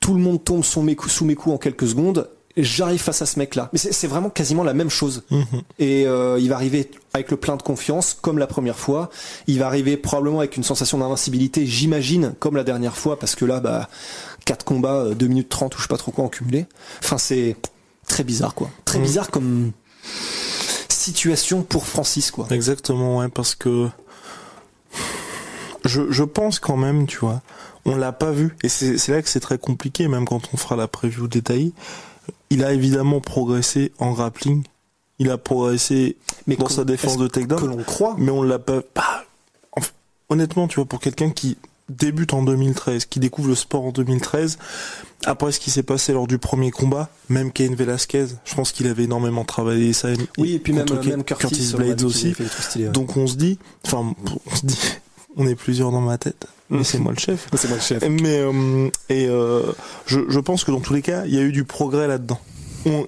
tout 0.00 0.14
le 0.14 0.20
monde 0.20 0.42
tombe 0.42 0.64
sous 0.64 0.82
mes 0.82 0.96
coups, 0.96 1.12
sous 1.12 1.24
mes 1.24 1.34
coups 1.34 1.54
en 1.54 1.58
quelques 1.58 1.88
secondes 1.88 2.28
j'arrive 2.56 3.00
face 3.00 3.22
à 3.22 3.26
ce 3.26 3.38
mec-là. 3.38 3.70
Mais 3.72 3.78
c'est 3.78 4.06
vraiment 4.06 4.30
quasiment 4.30 4.64
la 4.64 4.74
même 4.74 4.90
chose. 4.90 5.22
Mhm. 5.30 5.46
Et 5.78 6.06
euh, 6.06 6.38
il 6.38 6.48
va 6.48 6.56
arriver 6.56 6.90
avec 7.14 7.30
le 7.30 7.36
plein 7.36 7.56
de 7.56 7.62
confiance, 7.62 8.16
comme 8.20 8.38
la 8.38 8.46
première 8.46 8.78
fois. 8.78 9.10
Il 9.46 9.58
va 9.58 9.66
arriver 9.66 9.96
probablement 9.96 10.40
avec 10.40 10.56
une 10.56 10.62
sensation 10.62 10.98
d'invincibilité, 10.98 11.66
j'imagine, 11.66 12.34
comme 12.38 12.56
la 12.56 12.64
dernière 12.64 12.96
fois, 12.96 13.18
parce 13.18 13.34
que 13.34 13.44
là, 13.44 13.60
bah, 13.60 13.88
4 14.44 14.64
combats, 14.64 15.14
2 15.14 15.24
euh, 15.24 15.28
minutes 15.28 15.48
30 15.48 15.74
ou 15.74 15.78
je 15.78 15.82
sais 15.82 15.88
pas 15.88 15.96
trop 15.96 16.12
quoi 16.12 16.24
en 16.24 16.28
cumulé. 16.28 16.66
Enfin, 17.02 17.18
c'est 17.18 17.56
très 18.06 18.24
bizarre, 18.24 18.54
quoi. 18.54 18.70
Très 18.84 18.98
mhm. 18.98 19.04
bizarre 19.04 19.30
comme 19.30 19.72
situation 20.88 21.62
pour 21.62 21.86
Francis, 21.86 22.30
quoi. 22.30 22.46
Exactement, 22.50 23.18
ouais, 23.18 23.28
parce 23.28 23.54
que 23.54 23.88
je, 25.84 26.10
je 26.10 26.22
pense 26.22 26.60
quand 26.60 26.76
même, 26.76 27.06
tu 27.06 27.18
vois, 27.18 27.42
on 27.84 27.96
l'a 27.96 28.12
pas 28.12 28.30
vu. 28.30 28.56
Et 28.62 28.68
c'est 28.68 29.08
là 29.08 29.22
que 29.22 29.28
c'est 29.28 29.40
très 29.40 29.58
compliqué, 29.58 30.06
même 30.06 30.26
quand 30.26 30.50
on 30.52 30.56
fera 30.56 30.76
la 30.76 30.86
preview 30.86 31.26
détaillée 31.26 31.72
il 32.50 32.64
a 32.64 32.72
évidemment 32.72 33.20
progressé 33.20 33.92
en 33.98 34.12
grappling. 34.12 34.62
Il 35.18 35.30
a 35.30 35.38
progressé 35.38 36.16
mais 36.46 36.56
dans 36.56 36.68
sa 36.68 36.84
défense 36.84 37.16
de 37.16 37.28
takedown. 37.28 37.60
Que 37.60 37.66
l'on 37.66 37.82
croit. 37.82 38.16
Mais 38.18 38.30
on 38.30 38.42
l'a 38.42 38.58
pas. 38.58 38.82
honnêtement, 40.28 40.68
tu 40.68 40.76
vois, 40.76 40.84
pour 40.84 41.00
quelqu'un 41.00 41.30
qui 41.30 41.56
débute 41.88 42.32
en 42.34 42.42
2013, 42.42 43.06
qui 43.06 43.20
découvre 43.20 43.48
le 43.48 43.54
sport 43.54 43.84
en 43.84 43.90
2013, 43.90 44.58
après 45.24 45.52
ce 45.52 45.60
qui 45.60 45.70
s'est 45.70 45.82
passé 45.82 46.12
lors 46.12 46.26
du 46.26 46.38
premier 46.38 46.70
combat, 46.70 47.08
même 47.28 47.52
Cain 47.52 47.74
Velasquez, 47.74 48.26
je 48.44 48.54
pense 48.54 48.72
qu'il 48.72 48.86
avait 48.86 49.04
énormément 49.04 49.44
travaillé 49.44 49.92
ça. 49.92 50.08
Oui, 50.38 50.54
et 50.54 50.58
puis 50.58 50.72
même, 50.72 50.86
même 51.04 51.24
Curtis, 51.24 51.74
Blades 51.76 52.02
aussi. 52.02 52.34
Donc 52.92 53.16
on 53.16 53.26
se 53.26 53.36
dit, 53.36 53.58
enfin, 53.84 54.14
on 54.50 54.56
se 54.56 54.66
dit, 54.66 54.78
on 55.36 55.46
est 55.46 55.54
plusieurs 55.54 55.90
dans 55.90 56.00
ma 56.00 56.18
tête 56.18 56.46
mais 56.72 56.84
c'est 56.84 56.98
moi 56.98 57.12
le 57.12 57.18
chef. 57.18 57.48
C'est 57.54 57.68
moi 57.68 57.76
le 57.76 57.82
chef. 57.82 58.02
Mais 58.08 58.38
euh, 58.38 58.88
et 59.08 59.26
euh, 59.26 59.72
je, 60.06 60.20
je 60.28 60.40
pense 60.40 60.64
que 60.64 60.70
dans 60.70 60.80
tous 60.80 60.94
les 60.94 61.02
cas, 61.02 61.24
il 61.26 61.34
y 61.34 61.38
a 61.38 61.42
eu 61.42 61.52
du 61.52 61.64
progrès 61.64 62.06
là-dedans. 62.08 62.40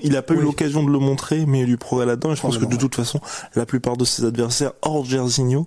il 0.03 0.17
a 0.17 0.23
pas 0.23 0.35
eu 0.35 0.41
l'occasion 0.41 0.85
de 0.85 0.91
le 0.91 0.99
montrer, 0.99 1.47
mais 1.47 1.59
il 1.59 1.61
y 1.63 1.65
a 1.65 1.67
eu 1.67 1.71
du 1.71 1.77
progrès 1.79 2.07
là-dedans. 2.07 2.33
Et 2.33 2.37
je 2.37 2.43
pense 2.43 2.59
que 2.59 2.65
de 2.65 2.77
toute 2.77 2.95
façon, 2.95 3.21
la 3.55 3.67
plupart 3.67 3.97
de 3.97 4.05
ses 4.05 4.25
adversaires, 4.25 4.73
hors 4.83 5.05
Jerzinho, 5.05 5.67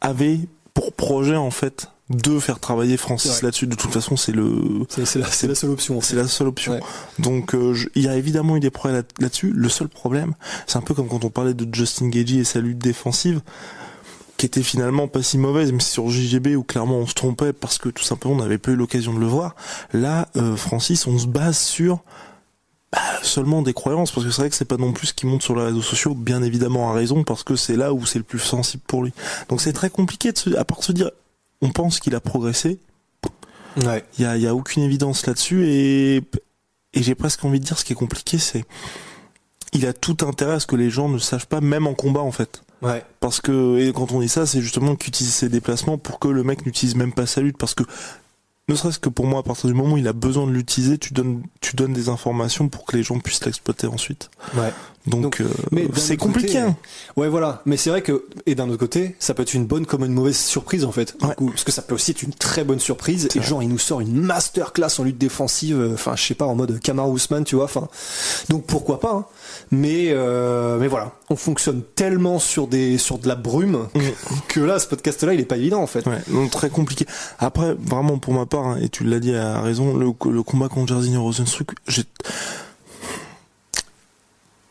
avaient 0.00 0.40
pour 0.72 0.92
projet 0.92 1.36
en 1.36 1.50
fait 1.50 1.88
de 2.10 2.38
faire 2.38 2.60
travailler 2.60 2.96
Francis 2.96 3.42
là-dessus. 3.42 3.66
De 3.66 3.74
toute 3.74 3.92
façon, 3.92 4.16
c'est 4.16 4.32
le 4.32 4.86
c'est 4.88 5.16
la, 5.16 5.26
la, 5.26 5.54
seule 5.54 5.70
option. 5.70 6.00
C'est 6.00 6.16
la 6.16 6.28
seule 6.28 6.46
option. 6.46 6.78
Donc 7.18 7.54
euh, 7.54 7.74
il 7.94 8.04
y 8.04 8.08
a 8.08 8.16
évidemment 8.16 8.56
eu 8.56 8.60
des 8.60 8.70
progrès 8.70 9.02
là-dessus. 9.18 9.52
le 9.52 9.68
seul 9.68 9.88
problème, 9.88 10.34
c'est 10.66 10.76
un 10.76 10.82
peu 10.82 10.94
comme 10.94 11.08
quand 11.08 11.24
on 11.24 11.30
parlait 11.30 11.54
de 11.54 11.66
Justin 11.74 12.08
Gagey 12.08 12.38
et 12.38 12.44
sa 12.44 12.60
lutte 12.60 12.78
défensive 12.78 13.40
qui 14.42 14.46
était 14.46 14.64
finalement 14.64 15.06
pas 15.06 15.22
si 15.22 15.38
mauvaise, 15.38 15.70
mais 15.70 15.78
sur 15.78 16.10
JGB 16.10 16.56
où 16.56 16.64
clairement 16.64 16.96
on 16.96 17.06
se 17.06 17.14
trompait 17.14 17.52
parce 17.52 17.78
que 17.78 17.88
tout 17.88 18.02
simplement 18.02 18.34
on 18.34 18.38
n'avait 18.38 18.58
pas 18.58 18.72
eu 18.72 18.74
l'occasion 18.74 19.14
de 19.14 19.20
le 19.20 19.26
voir. 19.26 19.54
Là, 19.92 20.30
euh, 20.36 20.56
Francis, 20.56 21.06
on 21.06 21.16
se 21.16 21.28
base 21.28 21.56
sur 21.56 22.00
bah, 22.90 22.98
seulement 23.22 23.62
des 23.62 23.72
croyances 23.72 24.10
parce 24.10 24.26
que 24.26 24.32
c'est 24.32 24.40
vrai 24.40 24.50
que 24.50 24.56
c'est 24.56 24.64
pas 24.64 24.78
non 24.78 24.92
plus 24.92 25.06
ce 25.06 25.14
qui 25.14 25.26
monte 25.26 25.44
sur 25.44 25.54
les 25.54 25.62
réseaux 25.62 25.80
sociaux, 25.80 26.14
bien 26.14 26.42
évidemment 26.42 26.90
à 26.90 26.92
raison 26.92 27.22
parce 27.22 27.44
que 27.44 27.54
c'est 27.54 27.76
là 27.76 27.92
où 27.92 28.04
c'est 28.04 28.18
le 28.18 28.24
plus 28.24 28.40
sensible 28.40 28.82
pour 28.84 29.04
lui. 29.04 29.12
Donc 29.48 29.60
c'est 29.60 29.72
très 29.72 29.90
compliqué 29.90 30.32
de 30.32 30.38
se, 30.38 30.56
à 30.56 30.64
part 30.64 30.80
de 30.80 30.84
se 30.86 30.92
dire, 30.92 31.12
on 31.60 31.70
pense 31.70 32.00
qu'il 32.00 32.16
a 32.16 32.20
progressé. 32.20 32.80
Il 33.76 34.02
y 34.18 34.24
a, 34.24 34.36
y 34.36 34.46
a 34.48 34.56
aucune 34.56 34.82
évidence 34.82 35.24
là-dessus 35.24 35.68
et 35.68 36.20
et 36.94 37.02
j'ai 37.04 37.14
presque 37.14 37.44
envie 37.44 37.60
de 37.60 37.64
dire 37.64 37.78
ce 37.78 37.84
qui 37.84 37.92
est 37.92 37.96
compliqué, 37.96 38.38
c'est 38.38 38.64
il 39.72 39.86
a 39.86 39.92
tout 39.92 40.16
intérêt 40.22 40.54
à 40.54 40.60
ce 40.60 40.66
que 40.66 40.74
les 40.74 40.90
gens 40.90 41.08
ne 41.08 41.18
sachent 41.18 41.46
pas, 41.46 41.60
même 41.60 41.86
en 41.86 41.94
combat 41.94 42.22
en 42.22 42.32
fait. 42.32 42.64
Ouais. 42.82 43.04
Parce 43.20 43.40
que 43.40 43.78
et 43.78 43.92
quand 43.92 44.12
on 44.12 44.20
dit 44.20 44.28
ça, 44.28 44.44
c'est 44.46 44.60
justement 44.60 44.96
qu'utiliser 44.96 45.32
ses 45.32 45.48
déplacements 45.48 45.98
pour 45.98 46.18
que 46.18 46.28
le 46.28 46.42
mec 46.42 46.66
n'utilise 46.66 46.96
même 46.96 47.12
pas 47.12 47.26
sa 47.26 47.40
lutte, 47.40 47.56
parce 47.56 47.74
que 47.74 47.84
ne 48.68 48.74
serait-ce 48.74 48.98
que 48.98 49.08
pour 49.08 49.26
moi, 49.26 49.40
à 49.40 49.42
partir 49.42 49.68
du 49.68 49.74
moment 49.74 49.94
où 49.94 49.98
il 49.98 50.08
a 50.08 50.12
besoin 50.12 50.46
de 50.46 50.52
l'utiliser, 50.52 50.98
tu 50.98 51.12
donnes, 51.12 51.42
tu 51.60 51.76
donnes 51.76 51.92
des 51.92 52.08
informations 52.08 52.68
pour 52.68 52.84
que 52.84 52.96
les 52.96 53.02
gens 53.02 53.18
puissent 53.18 53.44
l'exploiter 53.44 53.86
ensuite. 53.86 54.30
Ouais. 54.54 54.72
Donc, 55.06 55.40
euh, 55.40 55.48
c'est 55.96 56.16
compliqué. 56.16 56.48
côté, 56.48 56.58
hein. 56.58 56.76
Ouais, 57.16 57.28
voilà. 57.28 57.62
Mais 57.66 57.76
c'est 57.76 57.90
vrai 57.90 58.02
que, 58.02 58.24
et 58.46 58.54
d'un 58.54 58.68
autre 58.68 58.78
côté, 58.78 59.16
ça 59.18 59.34
peut 59.34 59.42
être 59.42 59.54
une 59.54 59.66
bonne 59.66 59.84
comme 59.84 60.04
une 60.04 60.12
mauvaise 60.12 60.36
surprise, 60.36 60.84
en 60.84 60.92
fait. 60.92 61.16
Ouais. 61.22 61.34
coup, 61.34 61.46
parce 61.48 61.64
que 61.64 61.72
ça 61.72 61.82
peut 61.82 61.94
aussi 61.94 62.12
être 62.12 62.22
une 62.22 62.32
très 62.32 62.62
bonne 62.62 62.78
surprise. 62.78 63.28
Et 63.34 63.38
vrai. 63.38 63.46
genre, 63.46 63.62
il 63.62 63.68
nous 63.68 63.78
sort 63.78 64.00
une 64.00 64.14
masterclass 64.14 65.00
en 65.00 65.04
lutte 65.04 65.18
défensive, 65.18 65.78
euh, 65.78 65.94
enfin, 65.94 66.14
je 66.14 66.22
sais 66.22 66.34
pas, 66.34 66.44
en 66.44 66.54
mode 66.54 66.78
Kamar 66.80 67.08
Ousmane, 67.08 67.44
tu 67.44 67.56
vois, 67.56 67.64
enfin. 67.64 67.88
Donc, 68.48 68.64
pourquoi 68.64 69.00
pas, 69.00 69.12
hein. 69.12 69.24
Mais, 69.72 70.10
euh, 70.10 70.78
mais 70.78 70.86
voilà. 70.86 71.12
On 71.30 71.36
fonctionne 71.36 71.82
tellement 71.96 72.38
sur 72.38 72.68
des, 72.68 72.96
sur 72.96 73.18
de 73.18 73.26
la 73.26 73.34
brume 73.34 73.88
que 74.48 74.60
là, 74.60 74.78
ce 74.78 74.86
podcast-là, 74.86 75.34
il 75.34 75.40
est 75.40 75.46
pas 75.46 75.56
évident, 75.56 75.82
en 75.82 75.86
fait. 75.88 76.06
Ouais, 76.06 76.20
donc 76.30 76.50
très 76.50 76.70
compliqué. 76.70 77.06
Après, 77.38 77.74
vraiment 77.74 78.18
pour 78.18 78.34
ma 78.34 78.46
part, 78.46 78.66
hein, 78.66 78.78
et 78.80 78.88
tu 78.88 79.02
l'as 79.02 79.18
dit 79.18 79.34
à 79.34 79.60
raison, 79.62 79.96
le, 79.96 80.12
le 80.30 80.42
combat 80.44 80.68
contre 80.68 80.88
Jairzinho 80.94 81.22
Rosenstruck, 81.22 81.70
j'ai... 81.88 82.04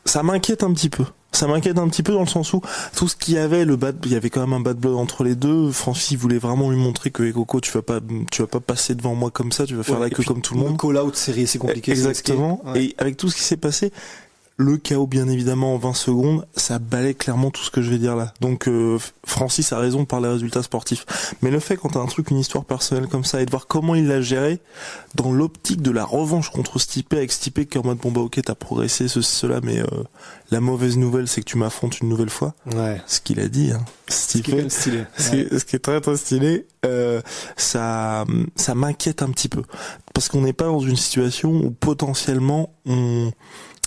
ça 0.05 0.23
m'inquiète 0.23 0.63
un 0.63 0.73
petit 0.73 0.89
peu. 0.89 1.05
Ça 1.33 1.47
m'inquiète 1.47 1.77
un 1.77 1.87
petit 1.87 2.03
peu 2.03 2.11
dans 2.11 2.21
le 2.21 2.27
sens 2.27 2.51
où 2.53 2.61
tout 2.93 3.07
ce 3.07 3.15
qu'il 3.15 3.35
y 3.35 3.37
avait, 3.37 3.63
le 3.63 3.77
bad, 3.77 3.95
il 4.03 4.11
y 4.11 4.15
avait 4.15 4.29
quand 4.29 4.41
même 4.41 4.53
un 4.53 4.59
bad 4.59 4.77
blood 4.77 4.97
entre 4.97 5.23
les 5.23 5.35
deux. 5.35 5.71
Francis 5.71 6.17
voulait 6.17 6.39
vraiment 6.39 6.69
lui 6.69 6.77
montrer 6.77 7.09
que 7.09 7.23
hey, 7.23 7.31
Coco, 7.31 7.61
tu 7.61 7.71
vas 7.71 7.81
pas, 7.81 7.99
tu 8.31 8.41
vas 8.41 8.47
pas 8.47 8.59
passer 8.59 8.95
devant 8.95 9.15
moi 9.15 9.31
comme 9.31 9.53
ça, 9.53 9.65
tu 9.65 9.75
vas 9.75 9.83
faire 9.83 9.95
Ouais, 9.95 10.09
la 10.09 10.09
queue 10.09 10.23
comme 10.23 10.41
tout 10.41 10.55
le 10.55 10.59
monde. 10.59 10.77
Call-out 10.77 11.15
série, 11.15 11.47
c'est 11.47 11.57
compliqué. 11.57 11.91
Exactement. 11.91 12.61
Ouais. 12.65 12.83
Et 12.83 12.95
avec 12.97 13.15
tout 13.15 13.29
ce 13.29 13.37
qui 13.37 13.43
s'est 13.43 13.57
passé, 13.57 13.93
le 14.61 14.77
chaos, 14.77 15.07
bien 15.07 15.27
évidemment, 15.27 15.75
en 15.75 15.77
20 15.77 15.93
secondes, 15.93 16.47
ça 16.55 16.79
balaye 16.79 17.15
clairement 17.15 17.51
tout 17.51 17.63
ce 17.63 17.71
que 17.71 17.81
je 17.81 17.89
vais 17.89 17.97
dire 17.97 18.15
là. 18.15 18.33
Donc, 18.39 18.67
euh, 18.67 18.97
Francis 19.25 19.73
a 19.73 19.79
raison 19.79 20.05
par 20.05 20.21
les 20.21 20.29
résultats 20.29 20.63
sportifs. 20.63 21.05
Mais 21.41 21.51
le 21.51 21.59
fait, 21.59 21.77
quand 21.77 21.89
t'as 21.89 21.99
un 21.99 22.05
truc, 22.05 22.31
une 22.31 22.37
histoire 22.37 22.63
personnelle 22.63 23.07
comme 23.07 23.23
ça, 23.23 23.41
et 23.41 23.45
de 23.45 23.51
voir 23.51 23.67
comment 23.67 23.95
il 23.95 24.07
l'a 24.07 24.21
géré, 24.21 24.59
dans 25.15 25.31
l'optique 25.31 25.81
de 25.81 25.91
la 25.91 26.05
revanche 26.05 26.49
contre 26.49 26.79
Stipe, 26.79 27.13
avec 27.13 27.31
Stipe 27.31 27.69
qui 27.69 27.77
est 27.77 27.81
en 27.81 27.85
mode, 27.85 27.97
bon 27.97 28.11
bah 28.11 28.21
ok, 28.21 28.39
t'as 28.43 28.55
progressé, 28.55 29.07
ceci, 29.07 29.35
cela, 29.35 29.59
mais 29.63 29.79
euh, 29.79 29.85
la 30.51 30.61
mauvaise 30.61 30.97
nouvelle, 30.97 31.27
c'est 31.27 31.41
que 31.41 31.49
tu 31.49 31.57
m'affrontes 31.57 31.99
une 31.99 32.09
nouvelle 32.09 32.29
fois. 32.29 32.53
Ouais. 32.73 33.01
Ce 33.07 33.19
qu'il 33.19 33.39
a 33.39 33.47
dit, 33.47 33.71
hein. 33.71 33.83
Ce 34.07 34.23
Stipe. 34.23 34.45
qui 34.45 34.51
est 34.51 34.53
quand 34.53 34.61
même 34.61 34.69
stylé. 34.69 35.03
Ce 35.17 35.29
qui, 35.29 35.39
est, 35.39 35.59
ce 35.59 35.65
qui 35.65 35.75
est 35.75 35.79
très 35.79 36.01
très 36.01 36.17
stylé, 36.17 36.67
euh, 36.85 37.21
ça, 37.55 38.25
ça 38.55 38.75
m'inquiète 38.75 39.21
un 39.21 39.29
petit 39.29 39.49
peu 39.49 39.63
parce 40.13 40.29
qu'on 40.29 40.41
n'est 40.41 40.53
pas 40.53 40.65
dans 40.65 40.79
une 40.79 40.95
situation 40.95 41.51
où 41.51 41.71
potentiellement 41.71 42.73
on, 42.85 43.31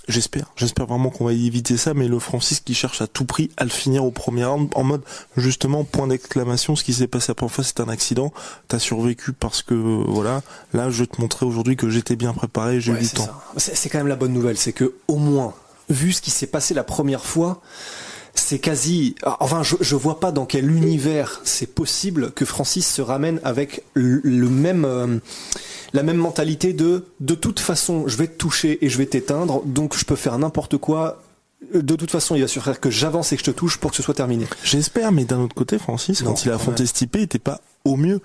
j'espère, 0.09 0.53
j'espère 0.57 0.87
vraiment 0.87 1.11
qu'on 1.11 1.25
va 1.25 1.33
éviter 1.33 1.77
ça, 1.77 1.95
mais 1.95 2.09
le 2.09 2.19
Francis 2.19 2.61
qui 2.61 2.75
cherche 2.75 3.01
à 3.01 3.07
tout 3.07 3.25
prix 3.25 3.51
à 3.57 3.65
le 3.65 3.71
finir 3.71 4.05
au 4.05 4.11
premier 4.11 4.45
round 4.45 4.69
en 4.75 4.85
mode 4.85 5.03
justement 5.37 5.85
point 5.85 6.07
d'exclamation, 6.07 6.77
ce 6.77 6.85
qui 6.85 6.93
s'est 6.93 7.07
passé 7.07 7.27
la 7.29 7.35
première 7.35 7.53
fois 7.53 7.65
c'est 7.65 7.81
un 7.81 7.89
accident, 7.89 8.33
t'as 8.69 8.79
survécu 8.79 9.33
parce 9.33 9.63
que 9.63 9.75
voilà, 9.75 10.43
là 10.73 10.91
je 10.91 11.01
vais 11.01 11.07
te 11.07 11.21
montrer 11.21 11.47
aujourd'hui 11.47 11.77
que 11.77 11.89
j'étais 11.89 12.17
bien 12.17 12.33
préparé, 12.33 12.81
j'ai 12.81 12.93
eu 12.93 12.99
du 12.99 13.09
temps. 13.09 13.29
c'est 13.57 13.89
quand 13.89 13.99
même 13.99 14.09
la 14.09 14.17
bonne 14.17 14.33
nouvelle, 14.33 14.59
c'est 14.59 14.73
que 14.73 14.95
au 15.09 15.17
moins, 15.17 15.55
vu 15.89 16.13
ce 16.13 16.21
qui 16.21 16.31
s'est 16.31 16.47
passé 16.47 16.75
la 16.75 16.85
première 16.85 17.25
fois, 17.25 17.61
c'est 18.35 18.59
quasi. 18.59 19.15
Enfin, 19.41 19.63
je, 19.63 19.77
je 19.81 19.95
vois 19.95 20.21
pas 20.21 20.33
dans 20.33 20.45
quel 20.47 20.71
univers 20.71 21.41
c'est 21.45 21.73
possible 21.73 22.33
que 22.33 22.45
Francis 22.45 22.87
se 22.87 23.01
ramène 23.03 23.41
avec 23.45 23.83
le, 23.95 24.21
le 24.25 24.49
même. 24.49 24.85
euh, 24.85 25.19
la 25.93 26.03
même 26.03 26.17
mentalité 26.17 26.73
de 26.73 27.05
de 27.21 27.35
toute 27.37 27.61
façon 27.61 28.09
je 28.09 28.17
vais 28.17 28.27
te 28.27 28.37
toucher 28.37 28.85
et 28.85 28.89
je 28.89 28.99
vais 28.99 29.07
t'éteindre 29.07 29.63
donc 29.65 29.97
je 29.97 30.05
peux 30.05 30.17
faire 30.17 30.37
n'importe 30.41 30.77
quoi 30.77 31.23
de 31.73 31.95
toute 31.95 32.11
façon 32.11 32.35
il 32.35 32.41
va 32.43 32.49
suffire 32.49 32.81
que 32.81 32.91
j'avance 32.91 33.33
et 33.33 33.37
que 33.37 33.43
je 33.45 33.53
te 33.53 33.57
touche 33.57 33.79
pour 33.79 33.93
que 33.93 33.97
ce 33.97 34.03
soit 34.03 34.13
terminé 34.15 34.47
J'espère, 34.65 35.13
mais 35.13 35.25
d'un 35.25 35.39
autre 35.39 35.55
côté, 35.55 35.79
Francis, 35.79 36.23
Non, 36.23 36.31
quand 36.31 36.45
il 36.45 36.51
a 36.51 36.57
affronté. 36.57 36.85
Stipe, 36.87 37.15
il 37.15 37.23
était 37.23 37.39
pas 37.39 37.61
au 37.85 37.97
mieux. 37.97 38.21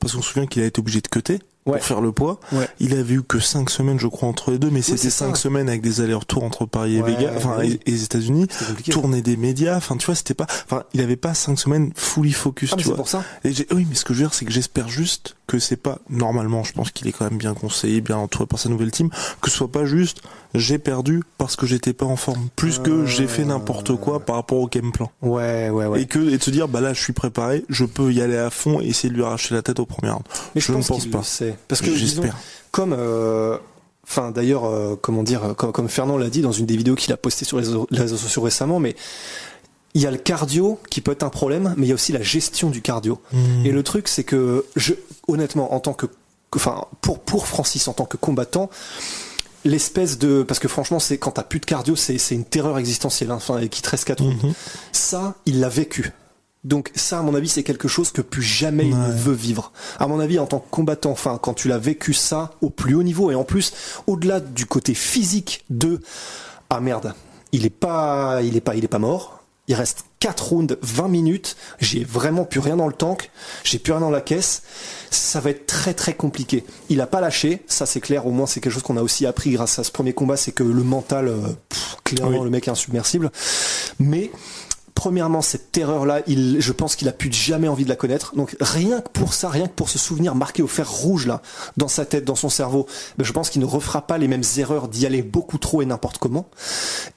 Parce 0.00 0.14
qu'on 0.14 0.20
se 0.22 0.28
souvient 0.30 0.46
qu'il 0.48 0.62
a 0.62 0.66
été 0.66 0.80
obligé 0.80 1.00
de 1.00 1.06
cutter 1.06 1.38
Ouais. 1.64 1.78
pour 1.78 1.86
faire 1.86 2.00
le 2.00 2.10
poids. 2.10 2.40
Ouais. 2.50 2.68
Il 2.80 2.92
avait 2.94 3.14
eu 3.14 3.22
que 3.22 3.38
5 3.38 3.70
semaines, 3.70 3.98
je 4.00 4.08
crois, 4.08 4.28
entre 4.28 4.50
les 4.50 4.58
deux, 4.58 4.70
mais 4.70 4.82
c'était 4.82 5.10
ça. 5.10 5.26
5 5.26 5.36
semaines 5.36 5.68
avec 5.68 5.80
des 5.80 6.00
allers-retours 6.00 6.42
entre 6.42 6.66
Paris 6.66 6.96
et 6.96 7.02
Ouais, 7.02 7.14
Vegas, 7.14 7.32
enfin, 7.36 7.56
oui. 7.60 7.78
et, 7.86 7.90
et 7.90 7.92
les 7.92 8.02
États-Unis. 8.04 8.48
Tourner 8.90 9.22
des 9.22 9.36
médias, 9.36 9.76
enfin, 9.76 9.96
tu 9.96 10.06
vois, 10.06 10.16
c'était 10.16 10.34
pas, 10.34 10.46
enfin, 10.64 10.82
il 10.92 11.00
avait 11.00 11.14
pas 11.16 11.34
5 11.34 11.56
semaines 11.56 11.92
fully 11.94 12.32
focus, 12.32 12.70
ah, 12.72 12.76
tu 12.76 12.82
c'est 12.82 12.88
vois. 12.88 12.96
pour 12.96 13.08
ça 13.08 13.22
Et 13.44 13.52
j'ai- 13.52 13.66
oui, 13.72 13.86
mais 13.88 13.94
ce 13.94 14.04
que 14.04 14.12
je 14.12 14.18
veux 14.20 14.24
dire, 14.26 14.34
c'est 14.34 14.44
que 14.44 14.50
j'espère 14.50 14.88
juste 14.88 15.36
que 15.46 15.60
c'est 15.60 15.76
pas, 15.76 15.98
normalement, 16.10 16.64
je 16.64 16.72
pense 16.72 16.90
qu'il 16.90 17.06
est 17.06 17.12
quand 17.12 17.26
même 17.30 17.38
bien 17.38 17.54
conseillé, 17.54 18.00
bien 18.00 18.16
entouré 18.16 18.46
par 18.46 18.58
sa 18.58 18.68
nouvelle 18.68 18.90
team, 18.90 19.10
que 19.40 19.48
ce 19.48 19.56
soit 19.56 19.70
pas 19.70 19.84
juste, 19.84 20.20
j'ai 20.54 20.78
perdu 20.78 21.22
parce 21.38 21.56
que 21.56 21.66
j'étais 21.66 21.92
pas 21.92 22.06
en 22.06 22.16
forme, 22.16 22.48
plus 22.56 22.78
que 22.78 23.06
j'ai 23.06 23.26
fait 23.26 23.44
n'importe 23.44 23.96
quoi 23.96 24.20
par 24.20 24.36
rapport 24.36 24.58
au 24.58 24.68
game 24.68 24.92
plan. 24.92 25.10
ouais 25.22 25.70
ouais 25.70 25.86
ouais 25.86 26.02
Et 26.02 26.06
que, 26.06 26.18
et 26.18 26.36
de 26.38 26.42
se 26.42 26.50
dire, 26.50 26.68
bah 26.68 26.80
là, 26.80 26.92
je 26.92 27.00
suis 27.02 27.12
préparé, 27.12 27.64
je 27.68 27.84
peux 27.84 28.12
y 28.12 28.20
aller 28.20 28.36
à 28.36 28.50
fond 28.50 28.80
et 28.80 28.86
essayer 28.86 29.08
de 29.10 29.14
lui 29.14 29.24
arracher 29.24 29.54
la 29.54 29.62
tête 29.62 29.80
au 29.80 29.86
premier 29.86 30.10
round. 30.10 30.24
mais 30.54 30.60
je 30.60 30.66
je, 30.66 30.72
ne 30.72 30.76
pense, 30.78 30.88
pense 30.88 31.02
qu'il 31.02 31.10
pas. 31.10 31.22
sait 31.22 31.56
parce 31.68 31.80
que 31.80 31.94
J'espère. 31.94 32.36
comme 32.70 32.94
euh, 32.98 33.56
enfin 34.06 34.30
d'ailleurs 34.30 34.64
euh, 34.66 34.96
comment 35.00 35.22
dire 35.22 35.44
euh, 35.44 35.54
comme, 35.54 35.72
comme 35.72 35.88
Fernand 35.88 36.18
l'a 36.18 36.28
dit 36.30 36.42
dans 36.42 36.52
une 36.52 36.66
des 36.66 36.76
vidéos 36.76 36.94
qu'il 36.96 37.12
a 37.12 37.16
postées 37.16 37.44
sur 37.44 37.58
les, 37.58 37.64
réseaux- 37.66 37.86
les 37.90 37.98
réseaux 38.00 38.16
sociaux 38.16 38.42
récemment 38.42 38.78
mais 38.80 38.96
il 39.94 40.00
y 40.00 40.06
a 40.06 40.10
le 40.10 40.16
cardio 40.16 40.78
qui 40.90 41.00
peut 41.00 41.12
être 41.12 41.22
un 41.22 41.28
problème 41.30 41.74
mais 41.76 41.86
il 41.86 41.88
y 41.88 41.92
a 41.92 41.94
aussi 41.94 42.12
la 42.12 42.22
gestion 42.22 42.70
du 42.70 42.82
cardio 42.82 43.20
Mmh. 43.32 43.66
et 43.66 43.70
le 43.70 43.82
truc 43.82 44.08
c'est 44.08 44.24
que 44.24 44.64
je 44.76 44.94
honnêtement 45.28 45.72
en 45.74 45.80
tant 45.80 45.92
que 45.92 46.06
enfin 46.56 46.84
pour 47.00 47.20
pour 47.20 47.46
Francis 47.46 47.86
en 47.88 47.92
tant 47.92 48.04
que 48.06 48.16
combattant 48.16 48.68
l'espèce 49.64 50.18
de 50.18 50.42
parce 50.42 50.58
que 50.58 50.68
franchement 50.68 50.98
c'est 50.98 51.18
quand 51.18 51.32
t'as 51.32 51.42
plus 51.42 51.60
de 51.60 51.66
cardio 51.66 51.94
c'est 51.94 52.18
c'est 52.18 52.34
une 52.34 52.44
terreur 52.44 52.78
existentielle 52.78 53.30
hein, 53.30 53.36
enfin 53.36 53.58
et 53.58 53.68
qui 53.68 53.82
te 53.82 53.90
reste 53.90 54.04
quatre. 54.04 54.22
Mhm. 54.22 54.54
ça 54.92 55.34
il 55.46 55.60
l'a 55.60 55.68
vécu 55.68 56.12
donc 56.64 56.92
ça, 56.94 57.18
à 57.18 57.22
mon 57.22 57.34
avis, 57.34 57.48
c'est 57.48 57.64
quelque 57.64 57.88
chose 57.88 58.12
que 58.12 58.22
plus 58.22 58.42
jamais 58.42 58.86
il 58.86 58.96
ne 58.96 59.10
veut 59.10 59.34
vivre. 59.34 59.72
À 59.98 60.06
mon 60.06 60.20
avis, 60.20 60.38
en 60.38 60.46
tant 60.46 60.60
que 60.60 60.70
combattant, 60.70 61.10
enfin, 61.10 61.38
quand 61.42 61.54
tu 61.54 61.66
l'as 61.66 61.78
vécu 61.78 62.14
ça 62.14 62.52
au 62.60 62.70
plus 62.70 62.94
haut 62.94 63.02
niveau, 63.02 63.32
et 63.32 63.34
en 63.34 63.42
plus, 63.42 63.72
au-delà 64.06 64.38
du 64.38 64.66
côté 64.66 64.94
physique 64.94 65.64
de 65.70 66.00
ah 66.70 66.80
merde, 66.80 67.14
il 67.50 67.66
est 67.66 67.70
pas, 67.70 68.40
il 68.42 68.56
est 68.56 68.60
pas, 68.60 68.76
il 68.76 68.84
est 68.84 68.88
pas 68.88 69.00
mort. 69.00 69.42
Il 69.68 69.74
reste 69.74 70.04
4 70.22 70.40
rounds, 70.52 70.76
20 70.82 71.08
minutes. 71.08 71.56
J'ai 71.80 72.04
vraiment 72.04 72.44
plus 72.44 72.60
rien 72.60 72.76
dans 72.76 72.86
le 72.86 72.92
tank. 72.92 73.32
J'ai 73.64 73.80
plus 73.80 73.92
rien 73.92 74.00
dans 74.00 74.08
la 74.10 74.20
caisse. 74.20 74.62
Ça 75.10 75.40
va 75.40 75.50
être 75.50 75.66
très 75.66 75.94
très 75.94 76.14
compliqué. 76.14 76.62
Il 76.90 77.00
a 77.00 77.08
pas 77.08 77.20
lâché, 77.20 77.64
ça 77.66 77.86
c'est 77.86 78.00
clair. 78.00 78.24
Au 78.24 78.30
moins 78.30 78.46
c'est 78.46 78.60
quelque 78.60 78.72
chose 78.72 78.84
qu'on 78.84 78.96
a 78.96 79.02
aussi 79.02 79.26
appris 79.26 79.50
grâce 79.50 79.80
à 79.80 79.84
ce 79.84 79.90
premier 79.90 80.12
combat, 80.12 80.36
c'est 80.36 80.52
que 80.52 80.62
le 80.62 80.84
mental, 80.84 81.26
euh, 81.26 81.38
pff, 81.68 81.96
clairement 82.04 82.38
Oui. 82.38 82.44
le 82.44 82.50
mec 82.50 82.68
est 82.68 82.70
insubmersible. 82.70 83.32
Mais 83.98 84.30
premièrement, 84.94 85.42
cette 85.42 85.72
terreur-là, 85.72 86.20
il, 86.26 86.60
je 86.60 86.72
pense 86.72 86.96
qu'il 86.96 87.08
a 87.08 87.12
plus 87.12 87.32
jamais 87.32 87.68
envie 87.68 87.84
de 87.84 87.88
la 87.88 87.96
connaître. 87.96 88.34
Donc 88.36 88.56
rien 88.60 89.00
que 89.00 89.08
pour 89.08 89.34
ça, 89.34 89.48
rien 89.48 89.66
que 89.66 89.72
pour 89.74 89.88
ce 89.88 89.98
souvenir 89.98 90.34
marqué 90.34 90.62
au 90.62 90.66
fer 90.66 90.88
rouge 90.90 91.26
là, 91.26 91.42
dans 91.76 91.88
sa 91.88 92.04
tête, 92.04 92.24
dans 92.24 92.34
son 92.34 92.48
cerveau, 92.48 92.86
ben, 93.18 93.24
je 93.24 93.32
pense 93.32 93.50
qu'il 93.50 93.60
ne 93.60 93.66
refera 93.66 94.06
pas 94.06 94.18
les 94.18 94.28
mêmes 94.28 94.42
erreurs 94.58 94.88
d'y 94.88 95.06
aller 95.06 95.22
beaucoup 95.22 95.58
trop 95.58 95.82
et 95.82 95.86
n'importe 95.86 96.18
comment. 96.18 96.46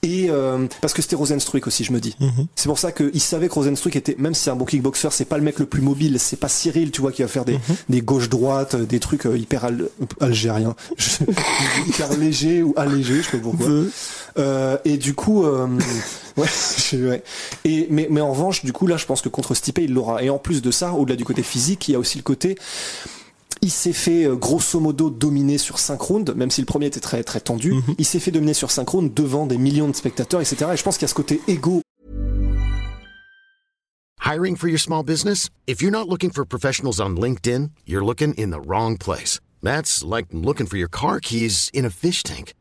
Et 0.04 0.28
euh, 0.30 0.68
parce 0.82 0.94
que 0.94 1.02
c'était 1.02 1.16
Rosenstruck 1.16 1.68
aussi, 1.68 1.84
je 1.84 1.92
me 1.92 2.00
dis. 2.00 2.16
Mhm. 2.20 2.48
C'est 2.56 2.68
pour 2.68 2.80
ça 2.80 2.92
qu'il 2.92 3.22
savait 3.22 3.48
que 3.50 3.54
Rosenstruck 3.54 3.96
était, 3.96 4.16
même 4.18 4.34
si 4.34 4.44
c'est 4.44 4.50
un 4.52 4.56
bon 4.56 4.66
kickboxer, 4.66 5.10
c'est 5.12 5.26
pas 5.26 5.38
le 5.38 5.44
mec 5.44 5.60
le 5.60 5.66
plus 5.66 5.82
mobile, 5.82 6.20
c'est 6.20 6.38
pas 6.40 6.48
Cyril, 6.50 6.92
tu 6.92 7.02
vois, 7.02 7.12
qui 7.12 7.22
va 7.22 7.28
faire 7.28 7.46
des, 7.46 7.60
des 7.90 8.02
gauches-droites, 8.02 8.76
des 8.76 9.00
trucs 9.00 9.26
euh, 9.26 9.38
hyper 9.38 9.66
al- 9.66 9.90
algériens, 10.22 10.76
hyper 11.88 12.14
légers 12.18 12.64
ou 12.64 12.74
allégés, 12.78 13.22
je 13.22 13.30
sais 13.32 13.38
pas 13.38 13.44
pourquoi. 13.44 13.68
Euh, 14.38 14.78
et 14.86 14.98
du 14.98 15.14
coup, 15.14 15.46
euh, 15.46 15.68
ouais, 16.38 16.48
je- 16.92 17.08
ouais. 17.10 17.24
Et 17.64 17.88
mais 17.90 18.08
mais 18.10 18.22
en 18.22 18.32
revanche, 18.32 18.64
du 18.66 18.74
coup 18.74 18.88
là, 18.88 18.98
je 18.98 19.06
pense 19.06 19.22
que 19.22 19.30
contre 19.30 19.54
Stipe, 19.56 19.78
il 19.80 19.94
l'aura. 19.94 20.24
Et 20.24 20.30
en 20.30 20.38
plus 20.38 20.62
de 20.62 20.72
ça, 20.72 20.94
au-delà 20.94 21.16
du 21.16 21.26
côté 21.26 21.44
physique, 21.44 21.88
il 21.88 21.94
y 21.94 21.96
a 21.96 22.00
aussi 22.00 22.18
le 22.18 22.24
côté. 22.24 22.58
Il 23.62 23.72
s'est 23.72 23.94
fait 23.94 24.26
euh, 24.26 24.36
grosso 24.36 24.80
modo 24.80 25.10
dominer 25.10 25.58
sur 25.58 25.80
5 25.80 26.00
rounds, 26.02 26.36
même 26.36 26.52
si 26.52 26.62
le 26.62 26.66
premier 26.66 26.88
était 26.88 27.00
très 27.00 27.24
très 27.24 27.40
tendu. 27.40 27.74
Mhm. 27.74 27.96
Il 27.98 28.06
s'est 28.06 28.20
fait 28.20 28.32
dominer 28.32 28.54
sur 28.54 28.70
5 28.70 28.88
rounds 28.88 29.14
devant 29.16 29.46
des 29.48 29.58
millions 29.58 29.88
de 29.88 29.96
spectateurs, 29.96 30.42
etc. 30.42 30.72
Et 30.74 30.78
je 30.78 30.84
pense 30.84 30.98
qu'il 30.98 31.04
y 31.04 31.06
a 31.06 31.10
ce 31.10 31.14
côté 31.16 31.42
égo 31.48 31.82
Hiring 34.24 34.56
for 34.58 34.68
your 34.68 34.80
small 34.80 35.04
business? 35.04 35.50
If 35.68 35.82
you're 35.82 35.92
not 35.92 36.08
looking 36.10 36.32
for 36.32 36.46
professionals 36.46 37.00
on 37.00 37.16
LinkedIn, 37.16 37.70
you're 37.86 38.04
looking 38.04 38.34
in 38.38 38.50
the 38.50 38.60
wrong 38.60 38.98
place. 38.98 39.40
That's 39.62 40.04
like 40.04 40.28
looking 40.34 40.68
for 40.68 40.78
your 40.78 40.90
car 40.90 41.20
keys 41.20 41.70
in 41.74 41.86
a 41.86 41.90
fish 41.92 42.24
tank. 42.24 42.54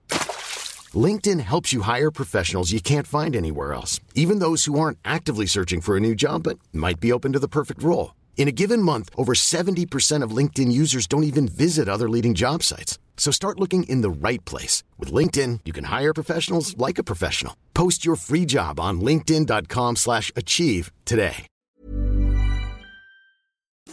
LinkedIn 0.95 1.41
helps 1.41 1.73
you 1.73 1.81
hire 1.81 2.11
professionals 2.11 2.71
you 2.71 2.83
can't 2.83 3.07
find 3.07 3.35
anywhere 3.35 3.73
else, 3.73 4.01
even 4.15 4.41
those 4.41 4.67
who 4.67 4.79
aren't 4.79 4.99
actively 5.03 5.47
searching 5.47 5.81
for 5.81 5.97
a 5.97 6.01
new 6.01 6.15
job 6.15 6.43
but 6.43 6.59
might 6.71 7.01
be 7.01 7.13
open 7.13 7.33
to 7.33 7.39
the 7.39 7.49
perfect 7.49 7.83
role. 7.83 8.15
In 8.37 8.47
a 8.47 8.53
given 8.53 8.83
month, 8.83 9.09
over 9.17 9.33
70% 9.33 10.23
of 10.23 10.37
LinkedIn 10.37 10.71
users 10.71 11.07
don't 11.07 11.25
even 11.25 11.49
visit 11.49 11.89
other 11.89 12.11
leading 12.11 12.35
job 12.35 12.63
sites. 12.63 12.99
So 13.17 13.31
start 13.33 13.59
looking 13.59 13.85
in 13.85 14.03
the 14.03 14.29
right 14.29 14.45
place. 14.45 14.83
With 14.99 15.11
LinkedIn, 15.11 15.61
you 15.65 15.73
can 15.73 15.85
hire 15.85 16.13
professionals 16.13 16.77
like 16.77 16.99
a 16.99 17.05
professional. 17.05 17.57
Post 17.73 18.05
your 18.05 18.17
free 18.17 18.45
job 18.45 18.79
on 18.79 19.01
linkedin.com 19.01 19.97
slash 19.97 20.31
achieve 20.37 20.93
today. 21.07 21.47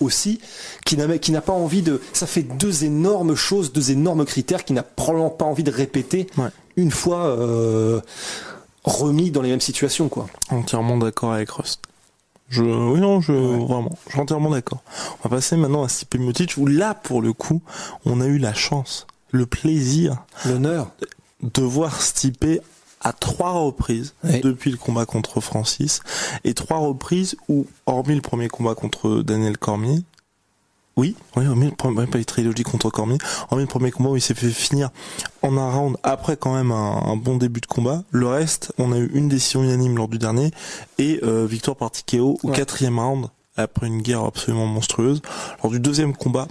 aussi, 0.01 0.39
qui 0.85 0.97
n'a 0.97 1.17
qui 1.17 1.31
n'a 1.31 1.41
pas 1.41 1.53
envie 1.53 1.81
de. 1.81 2.01
Ça 2.13 2.27
fait 2.27 2.43
deux 2.43 2.83
énormes 2.83 3.35
choses, 3.35 3.71
deux 3.71 3.91
énormes 3.91 4.25
critères 4.25 4.65
qui 4.65 4.73
n'a 4.73 4.83
probablement 4.83 5.29
pas 5.29 5.45
envie 5.45 5.63
de 5.63 5.71
répéter 5.71 6.27
une 6.81 6.91
fois 6.91 7.25
euh, 7.25 8.01
remis 8.83 9.31
dans 9.31 9.41
les 9.41 9.49
mêmes 9.49 9.61
situations, 9.61 10.09
quoi. 10.09 10.27
Entièrement 10.49 10.97
d'accord 10.97 11.33
avec 11.33 11.49
Rust. 11.51 11.81
Je, 12.49 12.63
oui, 12.63 12.99
non, 12.99 13.21
je, 13.21 13.31
vraiment, 13.31 13.97
je 14.07 14.11
suis 14.11 14.19
entièrement 14.19 14.49
d'accord. 14.49 14.83
On 15.23 15.29
va 15.29 15.37
passer 15.37 15.55
maintenant 15.55 15.83
à 15.83 15.89
Stipe 15.89 16.15
Miocic, 16.15 16.57
où 16.57 16.67
là, 16.67 16.93
pour 16.93 17.21
le 17.21 17.31
coup, 17.31 17.61
on 18.05 18.19
a 18.19 18.25
eu 18.25 18.37
la 18.37 18.53
chance, 18.53 19.07
le 19.31 19.45
plaisir, 19.45 20.17
l'honneur 20.45 20.91
de 21.41 21.61
voir 21.61 22.01
Stipe 22.01 22.45
à 22.99 23.13
trois 23.13 23.51
reprises 23.51 24.13
depuis 24.23 24.69
le 24.69 24.77
combat 24.77 25.05
contre 25.05 25.41
Francis 25.41 26.01
et 26.43 26.53
trois 26.53 26.77
reprises 26.77 27.35
où, 27.49 27.65
hormis 27.85 28.15
le 28.15 28.21
premier 28.21 28.47
combat 28.47 28.75
contre 28.75 29.23
Daniel 29.23 29.57
Cormier, 29.57 30.03
oui, 30.97 31.15
oui, 31.37 31.45
pas 31.77 32.17
les 32.17 32.25
trilogie 32.25 32.63
contre 32.63 32.89
Cormier. 32.89 33.17
En 33.49 33.55
le 33.55 33.65
premier 33.65 33.91
combat 33.91 34.09
où 34.09 34.17
il 34.17 34.21
s'est 34.21 34.33
fait 34.33 34.49
finir 34.49 34.89
en 35.41 35.57
un 35.57 35.71
round 35.71 35.97
après 36.03 36.35
quand 36.35 36.53
même 36.53 36.71
un, 36.71 37.15
bon 37.15 37.37
début 37.37 37.61
de 37.61 37.65
combat. 37.65 38.03
Le 38.11 38.27
reste, 38.27 38.73
on 38.77 38.91
a 38.91 38.97
eu 38.97 39.09
une 39.13 39.29
décision 39.29 39.63
unanime 39.63 39.95
lors 39.95 40.09
du 40.09 40.17
dernier 40.17 40.51
et 40.97 41.19
euh, 41.23 41.45
victoire 41.45 41.77
par 41.77 41.91
TKO 41.91 42.39
au 42.43 42.47
quatrième 42.49 42.99
round 42.99 43.27
après 43.55 43.87
une 43.87 44.01
guerre 44.01 44.23
absolument 44.23 44.65
monstrueuse. 44.65 45.21
Lors 45.63 45.71
du 45.71 45.79
deuxième 45.79 46.15
combat. 46.15 46.47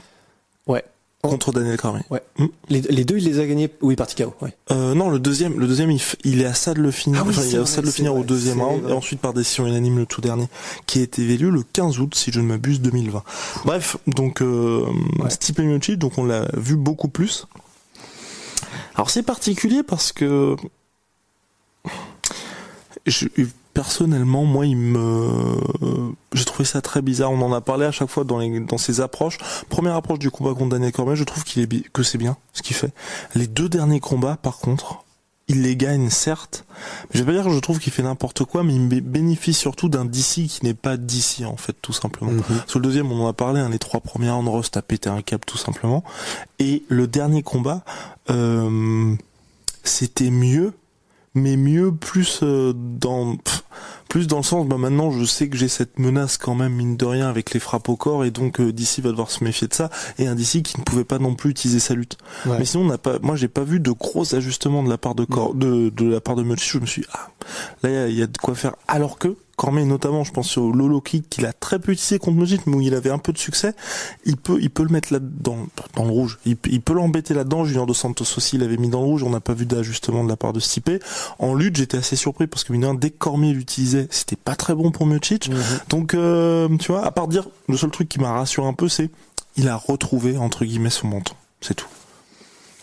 Contre 1.22 1.52
Daniel 1.52 1.76
Cormier. 1.76 2.02
Ouais. 2.08 2.22
Hmm. 2.38 2.46
Les, 2.70 2.80
deux, 3.04 3.18
il 3.18 3.24
les 3.24 3.40
a 3.40 3.46
gagnés. 3.46 3.68
Oui, 3.82 3.94
parti 3.94 4.14
KO. 4.14 4.32
Ouais. 4.40 4.54
Euh, 4.70 4.94
non, 4.94 5.10
le 5.10 5.18
deuxième, 5.18 5.60
le 5.60 5.66
deuxième, 5.66 5.90
il, 6.24 6.40
est 6.40 6.46
à 6.46 6.54
ça 6.54 6.72
de 6.72 6.80
le 6.80 6.90
finir. 6.90 7.22
Ah 7.26 7.30
il 7.30 7.54
est 7.54 7.58
à 7.58 7.66
ça 7.66 7.82
de 7.82 7.86
le 7.86 7.92
finir 7.92 8.14
au 8.14 8.22
deuxième 8.22 8.62
round 8.62 8.88
et 8.88 8.92
ensuite 8.92 9.20
par 9.20 9.34
décision 9.34 9.66
unanime 9.66 9.98
le 9.98 10.06
tout 10.06 10.22
dernier, 10.22 10.48
qui 10.86 11.00
a 11.00 11.02
été 11.02 11.20
évalué 11.20 11.50
le 11.50 11.62
15 11.62 11.98
août, 12.00 12.14
si 12.14 12.32
je 12.32 12.40
ne 12.40 12.46
m'abuse, 12.46 12.80
2020. 12.80 13.22
Bref, 13.66 13.98
donc 14.06 14.40
euh, 14.40 14.86
Stipe 15.28 15.58
Miocic, 15.58 15.98
donc 15.98 16.16
on 16.16 16.24
l'a 16.24 16.48
vu 16.56 16.76
beaucoup 16.76 17.08
plus. 17.08 17.46
Alors 18.94 19.10
c'est 19.10 19.22
particulier 19.22 19.82
parce 19.82 20.12
que 20.12 20.56
je, 23.06 23.26
personnellement, 23.74 24.44
moi, 24.44 24.66
il 24.66 24.76
me, 24.76 26.12
j'ai 26.32 26.44
trouvé 26.44 26.64
ça 26.64 26.80
très 26.80 27.02
bizarre. 27.02 27.30
On 27.30 27.40
en 27.42 27.52
a 27.52 27.60
parlé 27.60 27.86
à 27.86 27.92
chaque 27.92 28.08
fois 28.08 28.24
dans 28.24 28.38
les, 28.38 28.60
dans 28.60 28.78
ses 28.78 29.00
approches. 29.00 29.38
Première 29.68 29.94
approche 29.94 30.18
du 30.18 30.30
combat 30.30 30.54
contre 30.54 30.70
Daniel 30.70 30.92
Cormier, 30.92 31.16
je 31.16 31.24
trouve 31.24 31.44
qu'il 31.44 31.62
est, 31.62 31.90
que 31.90 32.02
c'est 32.02 32.18
bien 32.18 32.36
ce 32.52 32.62
qu'il 32.62 32.76
fait. 32.76 32.92
Les 33.34 33.46
deux 33.46 33.68
derniers 33.68 34.00
combats, 34.00 34.36
par 34.36 34.58
contre, 34.58 35.04
il 35.50 35.62
les 35.62 35.74
gagne 35.74 36.10
certes, 36.10 36.64
mais 36.68 37.18
je 37.18 37.24
vais 37.24 37.32
pas 37.32 37.32
dire 37.32 37.44
que 37.44 37.54
je 37.54 37.58
trouve 37.58 37.80
qu'il 37.80 37.92
fait 37.92 38.04
n'importe 38.04 38.44
quoi, 38.44 38.62
mais 38.62 38.72
il 38.72 38.86
bénéficie 39.00 39.58
surtout 39.58 39.88
d'un 39.88 40.04
DC 40.04 40.46
qui 40.46 40.60
n'est 40.62 40.74
pas 40.74 40.96
DC 40.96 41.44
en 41.44 41.56
fait 41.56 41.74
tout 41.82 41.92
simplement. 41.92 42.30
Mhm. 42.30 42.44
Sur 42.68 42.78
le 42.78 42.84
deuxième, 42.84 43.10
on 43.10 43.24
en 43.24 43.28
a 43.28 43.32
parlé, 43.32 43.60
hein, 43.60 43.68
les 43.68 43.80
trois 43.80 44.00
premières 44.00 44.36
rounds, 44.36 44.48
Rost 44.48 44.76
a 44.76 44.82
pété 44.82 45.10
un 45.10 45.22
câble 45.22 45.44
tout 45.44 45.58
simplement, 45.58 46.04
et 46.60 46.84
le 46.88 47.08
dernier 47.08 47.42
combat, 47.42 47.84
euh, 48.30 49.16
c'était 49.82 50.30
mieux, 50.30 50.72
mais 51.34 51.56
mieux 51.56 51.92
plus 51.92 52.40
euh, 52.44 52.72
dans 52.72 53.36
plus 54.10 54.26
dans 54.26 54.38
le 54.38 54.42
sens 54.42 54.66
bah 54.66 54.76
maintenant 54.76 55.12
je 55.12 55.24
sais 55.24 55.48
que 55.48 55.56
j'ai 55.56 55.68
cette 55.68 56.00
menace 56.00 56.36
quand 56.36 56.56
même 56.56 56.74
mine 56.74 56.96
de 56.96 57.04
rien 57.06 57.28
avec 57.28 57.52
les 57.52 57.60
frappes 57.60 57.88
au 57.88 57.96
corps 57.96 58.24
et 58.24 58.32
donc 58.32 58.60
euh, 58.60 58.72
DC 58.72 58.98
va 58.98 59.10
devoir 59.10 59.30
se 59.30 59.44
méfier 59.44 59.68
de 59.68 59.72
ça 59.72 59.88
et 60.18 60.26
un 60.26 60.34
DC 60.34 60.62
qui 60.64 60.78
ne 60.78 60.82
pouvait 60.82 61.04
pas 61.04 61.20
non 61.20 61.36
plus 61.36 61.50
utiliser 61.50 61.78
sa 61.78 61.94
lutte. 61.94 62.18
Mais 62.46 62.64
sinon 62.64 62.82
on 62.84 62.88
n'a 62.88 62.98
pas 62.98 63.20
moi 63.22 63.36
j'ai 63.36 63.46
pas 63.46 63.62
vu 63.62 63.78
de 63.78 63.92
gros 63.92 64.34
ajustements 64.34 64.82
de 64.82 64.90
la 64.90 64.98
part 64.98 65.14
de 65.14 65.24
corps 65.24 65.54
de, 65.54 65.90
de 65.90 66.06
la 66.06 66.20
part 66.20 66.34
de 66.34 66.44
je 66.56 66.78
me 66.78 66.86
suis 66.86 67.04
ah 67.12 67.30
là 67.84 68.08
il 68.08 68.14
y, 68.14 68.18
y, 68.18 68.22
a 68.22 68.26
de 68.26 68.36
quoi 68.36 68.56
faire. 68.56 68.74
Alors 68.88 69.16
que 69.16 69.36
Cormier 69.60 69.84
notamment, 69.84 70.24
je 70.24 70.32
pense 70.32 70.56
au 70.56 70.72
Lolo 70.72 71.02
Kick 71.02 71.28
qu'il 71.28 71.44
a 71.44 71.52
très 71.52 71.78
peu 71.78 71.92
utilisé 71.92 72.18
contre 72.18 72.38
Mojit, 72.38 72.60
mais 72.64 72.76
où 72.76 72.80
il 72.80 72.94
avait 72.94 73.10
un 73.10 73.18
peu 73.18 73.30
de 73.30 73.36
succès, 73.36 73.74
il 74.24 74.38
peut, 74.38 74.56
il 74.58 74.70
peut 74.70 74.82
le 74.82 74.88
mettre 74.88 75.12
là 75.12 75.18
dans, 75.20 75.66
dans 75.96 76.06
le 76.06 76.10
rouge. 76.10 76.38
Il, 76.46 76.56
peut 76.56 76.94
l'embêter 76.94 77.34
là-dedans. 77.34 77.66
Junior 77.66 77.84
dos 77.84 77.92
Santos 77.92 78.24
aussi, 78.38 78.56
il 78.56 78.62
avait 78.62 78.78
mis 78.78 78.88
dans 78.88 79.00
le 79.00 79.04
rouge. 79.04 79.22
On 79.22 79.28
n'a 79.28 79.40
pas 79.40 79.52
vu 79.52 79.66
d'ajustement 79.66 80.24
de 80.24 80.30
la 80.30 80.38
part 80.38 80.54
de 80.54 80.60
Stipe. 80.60 81.04
En 81.38 81.52
lutte, 81.52 81.76
j'étais 81.76 81.98
assez 81.98 82.16
surpris 82.16 82.46
parce 82.46 82.64
que 82.64 82.72
dès 82.94 83.10
que 83.10 83.18
Cormier 83.18 83.52
l'utilisait, 83.52 84.08
c'était 84.08 84.34
pas 84.34 84.56
très 84.56 84.74
bon 84.74 84.90
pour 84.92 85.04
Miocic. 85.04 85.50
Mhm. 85.50 85.56
Donc, 85.90 86.14
euh, 86.14 86.74
tu 86.78 86.92
vois, 86.92 87.04
à 87.04 87.10
part 87.10 87.28
dire, 87.28 87.46
le 87.68 87.76
seul 87.76 87.90
truc 87.90 88.08
qui 88.08 88.18
m'a 88.18 88.32
rassuré 88.32 88.66
un 88.66 88.72
peu, 88.72 88.88
c'est 88.88 89.10
il 89.56 89.68
a 89.68 89.76
retrouvé 89.76 90.38
entre 90.38 90.64
guillemets 90.64 90.88
son 90.88 91.08
menton. 91.08 91.34
C'est 91.60 91.74
tout. 91.74 91.88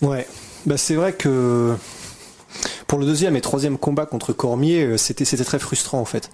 Ouais. 0.04 0.28
Bah 0.68 0.78
c'est 0.78 0.94
vrai 0.94 1.14
que 1.14 1.76
pour 2.88 3.00
le 3.00 3.06
deuxième 3.06 3.36
et 3.36 3.42
troisième 3.42 3.78
combat 3.78 4.06
contre 4.06 4.34
Cormier, 4.34 4.84
euh, 4.84 4.98
c'était 4.98 5.26
c'était 5.26 5.44
très 5.44 5.60
frustrant 5.60 6.00
en 6.00 6.06
fait, 6.06 6.30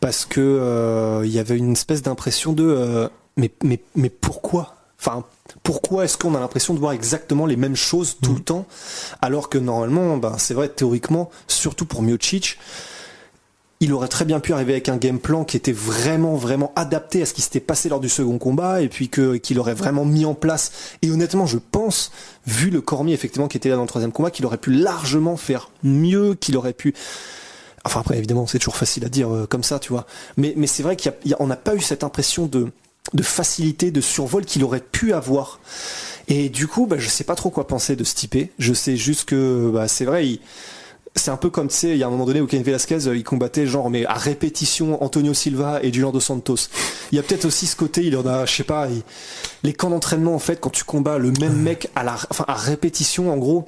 parce 0.00 0.24
que 0.24 0.40
euh, 0.40 1.22
il 1.24 1.30
y 1.32 1.38
avait 1.38 1.56
une 1.56 1.72
espèce 1.72 2.02
d'impression 2.02 2.52
de 2.52 2.64
euh, 2.64 3.08
mais 3.36 3.50
mais 3.62 3.80
mais 3.94 4.10
pourquoi? 4.10 4.74
Enfin, 5.00 5.24
pourquoi 5.62 6.04
est-ce 6.04 6.18
qu'on 6.18 6.34
a 6.34 6.40
l'impression 6.40 6.74
de 6.74 6.80
voir 6.80 6.92
exactement 6.92 7.46
les 7.46 7.56
mêmes 7.56 7.76
choses 7.76 8.16
tout 8.20 8.32
le 8.32 8.40
mmh. 8.40 8.44
temps, 8.44 8.66
alors 9.22 9.48
que 9.48 9.56
normalement, 9.56 10.16
ben, 10.16 10.36
c'est 10.38 10.54
vrai 10.54 10.68
théoriquement, 10.68 11.30
surtout 11.46 11.86
pour 11.86 12.02
Miocic, 12.02 12.58
il 13.80 13.92
aurait 13.92 14.08
très 14.08 14.24
bien 14.24 14.40
pu 14.40 14.52
arriver 14.52 14.72
avec 14.72 14.88
un 14.88 14.96
game 14.96 15.18
plan 15.18 15.44
qui 15.44 15.56
était 15.56 15.72
vraiment 15.72 16.34
vraiment 16.34 16.72
adapté 16.74 17.22
à 17.22 17.26
ce 17.26 17.32
qui 17.32 17.42
s'était 17.42 17.60
passé 17.60 17.88
lors 17.88 18.00
du 18.00 18.08
second 18.08 18.38
combat 18.38 18.82
et 18.82 18.88
puis 18.88 19.08
que 19.08 19.36
qu'il 19.36 19.58
aurait 19.60 19.74
vraiment 19.74 20.04
mis 20.04 20.24
en 20.24 20.34
place. 20.34 20.72
Et 21.02 21.10
honnêtement 21.10 21.46
je 21.46 21.58
pense 21.58 22.10
vu 22.46 22.70
le 22.70 22.80
Cormier 22.80 23.14
effectivement 23.14 23.46
qui 23.48 23.56
était 23.56 23.68
là 23.68 23.76
dans 23.76 23.82
le 23.82 23.88
troisième 23.88 24.12
combat 24.12 24.30
qu'il 24.30 24.46
aurait 24.46 24.58
pu 24.58 24.72
largement 24.72 25.36
faire 25.36 25.70
mieux 25.84 26.34
qu'il 26.34 26.56
aurait 26.56 26.72
pu 26.72 26.94
enfin 27.84 28.00
après 28.00 28.18
évidemment 28.18 28.46
c'est 28.46 28.58
toujours 28.58 28.76
facile 28.76 29.04
à 29.04 29.08
dire 29.08 29.32
euh, 29.32 29.46
comme 29.46 29.62
ça 29.62 29.78
tu 29.78 29.92
vois. 29.92 30.06
Mais 30.36 30.54
mais 30.56 30.66
c'est 30.66 30.82
vrai 30.82 30.96
qu'on 30.96 31.46
n'a 31.46 31.56
pas 31.56 31.76
eu 31.76 31.80
cette 31.80 32.02
impression 32.02 32.46
de 32.46 32.72
de 33.14 33.22
facilité 33.22 33.90
de 33.90 34.00
survol 34.00 34.44
qu'il 34.44 34.64
aurait 34.64 34.80
pu 34.80 35.12
avoir. 35.12 35.60
Et 36.26 36.48
du 36.48 36.66
coup 36.66 36.86
bah, 36.86 36.96
je 36.98 37.08
sais 37.08 37.24
pas 37.24 37.36
trop 37.36 37.50
quoi 37.50 37.68
penser 37.68 37.94
de 37.94 38.02
ce 38.02 38.16
type 38.16 38.50
je 38.58 38.74
sais 38.74 38.96
juste 38.96 39.28
que 39.28 39.70
bah, 39.72 39.86
c'est 39.86 40.04
vrai 40.04 40.26
il 40.26 40.40
c'est 41.18 41.30
un 41.30 41.36
peu 41.36 41.50
comme 41.50 41.68
tu 41.68 41.76
sais, 41.76 41.90
il 41.90 41.98
y 41.98 42.02
a 42.02 42.06
un 42.06 42.10
moment 42.10 42.24
donné 42.24 42.40
où 42.40 42.46
Ken 42.46 42.62
Velasquez 42.62 43.06
euh, 43.06 43.16
il 43.16 43.24
combattait 43.24 43.66
genre 43.66 43.90
mais 43.90 44.06
à 44.06 44.14
répétition 44.14 45.02
Antonio 45.02 45.34
Silva 45.34 45.80
et 45.82 45.92
Julian 45.92 46.10
dos 46.10 46.20
Santos. 46.20 46.68
Il 47.12 47.16
y 47.16 47.18
a 47.18 47.22
peut-être 47.22 47.44
aussi 47.44 47.66
ce 47.66 47.76
côté, 47.76 48.04
il 48.04 48.12
y 48.14 48.16
en 48.16 48.26
a, 48.26 48.46
je 48.46 48.54
sais 48.54 48.64
pas, 48.64 48.88
les 49.62 49.72
camps 49.72 49.90
d'entraînement 49.90 50.34
en 50.34 50.38
fait 50.38 50.60
quand 50.60 50.70
tu 50.70 50.84
combats 50.84 51.18
le 51.18 51.32
même 51.32 51.56
mec 51.56 51.90
à 51.94 52.04
la, 52.04 52.14
enfin 52.30 52.44
à 52.48 52.54
répétition 52.54 53.32
en 53.32 53.36
gros. 53.36 53.66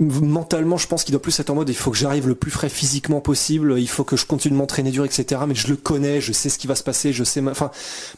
Mentalement, 0.00 0.76
je 0.76 0.88
pense 0.88 1.04
qu'il 1.04 1.12
doit 1.12 1.22
plus 1.22 1.38
être 1.38 1.50
en 1.50 1.54
mode 1.54 1.68
il 1.68 1.76
faut 1.76 1.92
que 1.92 1.96
j'arrive 1.96 2.26
le 2.26 2.34
plus 2.34 2.50
frais 2.50 2.68
physiquement 2.68 3.20
possible, 3.20 3.78
il 3.78 3.88
faut 3.88 4.02
que 4.02 4.16
je 4.16 4.26
continue 4.26 4.54
de 4.54 4.58
m'entraîner 4.58 4.90
dur, 4.90 5.04
etc. 5.04 5.42
Mais 5.46 5.54
je 5.54 5.68
le 5.68 5.76
connais, 5.76 6.20
je 6.20 6.32
sais 6.32 6.48
ce 6.48 6.58
qui 6.58 6.66
va 6.66 6.74
se 6.74 6.82
passer, 6.82 7.12
je 7.12 7.22
sais, 7.22 7.40
enfin 7.48 7.70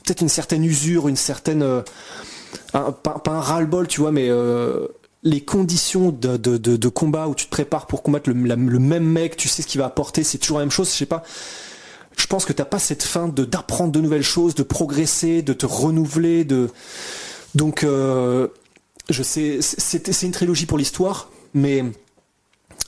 peut-être 0.02 0.22
une 0.22 0.30
certaine 0.30 0.64
usure, 0.64 1.08
une 1.08 1.16
certaine 1.16 1.62
euh, 1.62 1.82
pas, 2.72 3.22
un 3.26 3.40
ras-le-bol, 3.40 3.86
tu 3.88 4.00
vois, 4.00 4.12
mais 4.12 4.28
euh, 4.28 4.86
les 5.26 5.40
conditions 5.40 6.12
de, 6.12 6.36
de, 6.36 6.56
de, 6.56 6.88
combat 6.88 7.26
où 7.26 7.34
tu 7.34 7.46
te 7.46 7.50
prépares 7.50 7.88
pour 7.88 8.04
combattre 8.04 8.30
le, 8.30 8.54
le 8.54 8.78
même 8.78 9.04
mec, 9.04 9.36
tu 9.36 9.48
sais 9.48 9.60
ce 9.60 9.66
qu'il 9.66 9.80
va 9.80 9.86
apporter, 9.86 10.22
c'est 10.22 10.38
toujours 10.38 10.58
la 10.58 10.64
même 10.64 10.70
chose, 10.70 10.88
je 10.88 10.94
sais 10.94 11.04
pas. 11.04 11.24
Je 12.16 12.26
pense 12.28 12.44
que 12.44 12.52
t'as 12.52 12.64
pas 12.64 12.78
cette 12.78 13.02
fin 13.02 13.26
de 13.26 13.44
d'apprendre 13.44 13.90
de 13.90 14.00
nouvelles 14.00 14.22
choses, 14.22 14.54
de 14.54 14.62
progresser, 14.62 15.42
de 15.42 15.52
te 15.52 15.66
renouveler, 15.66 16.44
de 16.44 16.70
donc 17.56 17.82
euh, 17.82 18.46
je 19.10 19.22
sais 19.24 19.58
c'est 19.60 20.22
une 20.22 20.30
trilogie 20.30 20.64
pour 20.64 20.78
l'histoire, 20.78 21.28
mais 21.54 21.84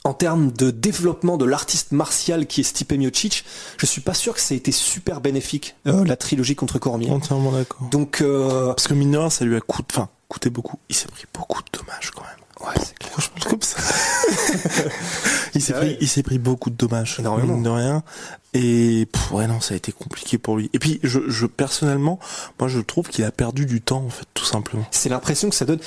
en 0.05 0.13
termes 0.13 0.53
de 0.53 0.71
développement 0.71 1.35
de 1.35 1.43
l'artiste 1.43 1.91
martial 1.91 2.47
qui 2.47 2.61
est 2.61 2.63
Stipe 2.63 2.93
Miocic, 2.93 3.43
je 3.77 3.85
suis 3.85 4.01
pas 4.01 4.13
sûr 4.13 4.33
que 4.33 4.39
ça 4.39 4.53
ait 4.53 4.57
été 4.57 4.71
super 4.71 5.19
bénéfique 5.19 5.75
euh, 5.87 6.05
la 6.05 6.15
trilogie 6.15 6.55
contre 6.55 6.79
Cormier. 6.79 7.11
Entièrement 7.11 7.51
d'accord. 7.51 7.89
Donc 7.91 8.21
euh... 8.21 8.67
parce 8.67 8.87
que 8.87 8.93
mineur 8.93 9.29
ça 9.29 9.43
lui 9.43 9.57
a 9.57 9.61
coûté, 9.61 9.87
enfin 9.91 10.09
coûté 10.29 10.49
beaucoup. 10.49 10.79
Il 10.87 10.95
s'est 10.95 11.09
pris 11.09 11.25
beaucoup 11.33 11.61
de 11.61 11.77
dommages 11.77 12.11
quand 12.11 12.23
même. 12.23 12.48
Ouais, 12.61 12.73
c'est 12.77 12.97
clair. 12.97 13.49
Comme 13.49 13.61
ça. 13.61 13.77
il 15.55 15.61
s'est 15.61 15.73
pris, 15.73 15.97
il 16.01 16.07
s'est 16.07 16.23
pris 16.23 16.39
beaucoup 16.39 16.69
de 16.69 16.75
dommages. 16.75 17.17
Énormément. 17.19 17.59
De 17.59 17.69
rien. 17.69 18.03
Et, 18.53 19.07
pff, 19.11 19.31
ouais, 19.31 19.45
non, 19.45 19.61
ça 19.61 19.75
a 19.75 19.77
été 19.77 19.91
compliqué 19.91 20.39
pour 20.39 20.57
lui. 20.57 20.71
Et 20.73 20.79
puis, 20.79 20.99
je, 21.03 21.19
je 21.27 21.45
personnellement, 21.45 22.19
moi, 22.59 22.67
je 22.67 22.79
trouve 22.79 23.07
qu'il 23.07 23.23
a 23.23 23.31
perdu 23.31 23.67
du 23.67 23.79
temps, 23.79 24.03
en 24.03 24.09
fait, 24.09 24.25
tout 24.33 24.45
simplement. 24.45 24.85
C'est 24.89 25.09
l'impression 25.09 25.49
que 25.49 25.55
ça 25.55 25.65
donne. 25.65 25.79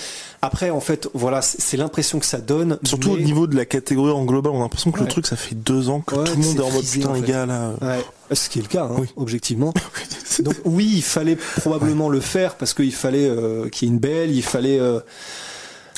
Après, 0.42 0.70
en 0.70 0.80
fait, 0.80 1.08
voilà, 1.12 1.42
c'est 1.42 1.76
l'impression 1.76 2.20
que 2.20 2.26
ça 2.26 2.38
donne. 2.38 2.78
Surtout 2.84 3.10
au 3.10 3.18
niveau 3.18 3.48
de 3.48 3.56
la 3.56 3.64
catégorie 3.64 4.12
en 4.12 4.24
global, 4.24 4.52
on 4.52 4.58
a 4.58 4.62
l'impression 4.62 4.92
que 4.92 5.00
le 5.00 5.08
truc, 5.08 5.26
ça 5.26 5.36
fait 5.36 5.56
deux 5.56 5.88
ans 5.88 6.00
que 6.00 6.14
tout 6.14 6.36
le 6.36 6.44
monde 6.44 6.56
est 6.56 6.60
en 6.60 6.70
mode 6.70 6.84
putain, 6.84 7.12
les 7.14 7.22
gars, 7.22 7.46
là. 7.46 7.74
Ouais. 7.80 8.04
Ce 8.32 8.48
qui 8.48 8.60
est 8.60 8.62
le 8.62 8.68
cas, 8.68 8.84
hein, 8.84 9.04
objectivement. 9.16 9.74
Donc, 10.38 10.54
oui, 10.64 10.90
il 10.94 11.02
fallait 11.02 11.36
probablement 11.36 12.08
le 12.08 12.20
faire 12.20 12.54
parce 12.54 12.72
qu'il 12.72 12.94
fallait 12.94 13.28
euh, 13.28 13.68
qu'il 13.68 13.88
y 13.88 13.90
ait 13.90 13.94
une 13.94 14.00
belle, 14.00 14.30
il 14.30 14.42
fallait. 14.42 14.78
Euh, 14.78 15.00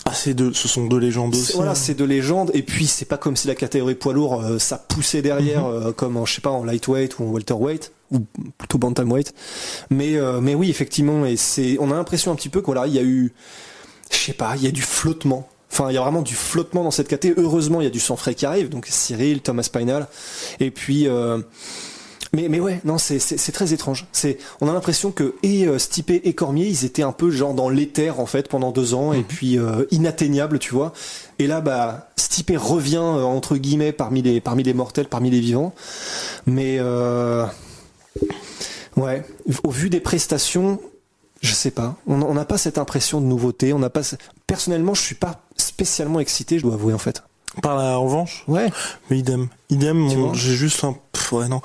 ah, 0.06 0.12
c'est 0.12 0.34
deux, 0.34 0.52
ce 0.52 0.68
sont 0.68 0.86
deux 0.86 0.98
légendes 0.98 1.34
aussi. 1.34 1.52
Voilà, 1.54 1.72
hein. 1.72 1.74
c'est 1.74 1.94
deux 1.94 2.04
légendes. 2.04 2.50
Et 2.52 2.62
puis, 2.62 2.86
c'est 2.86 3.06
pas 3.06 3.16
comme 3.16 3.36
si 3.36 3.48
la 3.48 3.54
catégorie 3.54 3.94
poids 3.94 4.12
lourd, 4.12 4.42
euh, 4.42 4.58
ça 4.58 4.76
poussait 4.76 5.22
derrière, 5.22 5.66
mhm. 5.66 5.86
euh, 5.86 5.92
comme 5.92 6.16
en, 6.16 6.26
je 6.26 6.34
sais 6.34 6.40
pas, 6.42 6.50
en 6.50 6.62
lightweight 6.62 7.18
ou 7.18 7.24
en 7.24 7.30
welterweight, 7.30 7.90
ou 8.10 8.20
plutôt 8.58 8.78
bantamweight. 8.78 9.32
Mais, 9.90 10.16
euh, 10.16 10.40
mais 10.40 10.54
oui, 10.54 10.68
effectivement, 10.68 11.24
et 11.24 11.36
c'est, 11.36 11.78
on 11.80 11.90
a 11.90 11.94
l'impression 11.94 12.32
un 12.32 12.34
petit 12.34 12.50
peu 12.50 12.60
qu'il 12.60 12.74
il 12.86 12.92
y 12.92 12.98
a 12.98 13.02
eu, 13.02 13.32
je 14.10 14.16
sais 14.16 14.34
pas, 14.34 14.54
il 14.56 14.62
y 14.62 14.66
a 14.66 14.70
du 14.70 14.82
flottement. 14.82 15.48
Enfin, 15.72 15.90
il 15.90 15.94
y 15.94 15.98
a 15.98 16.02
vraiment 16.02 16.22
du 16.22 16.34
flottement 16.34 16.84
dans 16.84 16.90
cette 16.90 17.08
catégorie. 17.08 17.42
Heureusement, 17.42 17.80
il 17.80 17.84
y 17.84 17.88
a 17.88 17.90
du 17.90 17.98
sang 17.98 18.16
frais 18.16 18.34
qui 18.34 18.46
arrive. 18.46 18.68
Donc, 18.68 18.86
Cyril, 18.88 19.40
Thomas 19.40 19.64
Spinal. 19.64 20.06
Et 20.60 20.70
puis, 20.70 21.08
Mais, 22.34 22.48
mais 22.48 22.58
ouais, 22.58 22.80
non, 22.84 22.98
c'est, 22.98 23.52
très 23.52 23.72
étrange. 23.72 24.06
C'est, 24.12 24.38
on 24.60 24.68
a 24.68 24.72
l'impression 24.72 25.12
que 25.12 25.36
et 25.44 25.66
euh, 25.66 25.78
Stipe 25.78 26.10
et 26.10 26.32
Cormier, 26.34 26.66
ils 26.66 26.84
étaient 26.84 27.04
un 27.04 27.12
peu 27.12 27.30
genre 27.30 27.54
dans 27.54 27.68
l'éther 27.68 28.18
en 28.18 28.26
fait 28.26 28.48
pendant 28.48 28.72
deux 28.72 28.92
ans 28.92 29.12
et 29.12 29.18
mhm. 29.18 29.24
puis 29.24 29.58
euh, 29.58 29.84
inatteignables, 29.92 30.58
tu 30.58 30.74
vois. 30.74 30.92
Et 31.38 31.46
là, 31.46 31.60
bah, 31.60 32.10
Stipe 32.16 32.52
revient 32.56 32.96
euh, 32.96 33.22
entre 33.22 33.56
guillemets 33.56 33.92
parmi 33.92 34.20
les 34.20 34.40
parmi 34.40 34.64
les 34.64 34.74
mortels, 34.74 35.06
parmi 35.06 35.30
les 35.30 35.38
vivants. 35.38 35.74
Mais 36.46 36.78
euh, 36.80 37.46
ouais, 38.96 39.24
au 39.62 39.70
vu 39.70 39.88
des 39.88 40.00
prestations, 40.00 40.80
je 41.40 41.54
sais 41.54 41.70
pas. 41.70 41.94
On 42.08 42.34
n'a 42.34 42.44
pas 42.44 42.58
cette 42.58 42.78
impression 42.78 43.20
de 43.20 43.26
nouveauté. 43.26 43.72
On 43.72 43.78
n'a 43.78 43.90
pas. 43.90 44.02
Personnellement, 44.48 44.94
je 44.94 45.02
suis 45.02 45.14
pas 45.14 45.42
spécialement 45.56 46.18
excité, 46.18 46.58
je 46.58 46.64
dois 46.64 46.74
avouer 46.74 46.94
en 46.94 46.98
fait. 46.98 47.22
Par 47.62 47.76
la 47.76 47.96
revanche? 47.96 48.44
Ouais. 48.48 48.70
Mais 49.10 49.18
idem. 49.18 49.48
Idem, 49.70 50.34
j'ai 50.34 50.54
juste 50.54 50.82
un... 50.84 50.96
ouais, 51.34 51.48
non. 51.48 51.60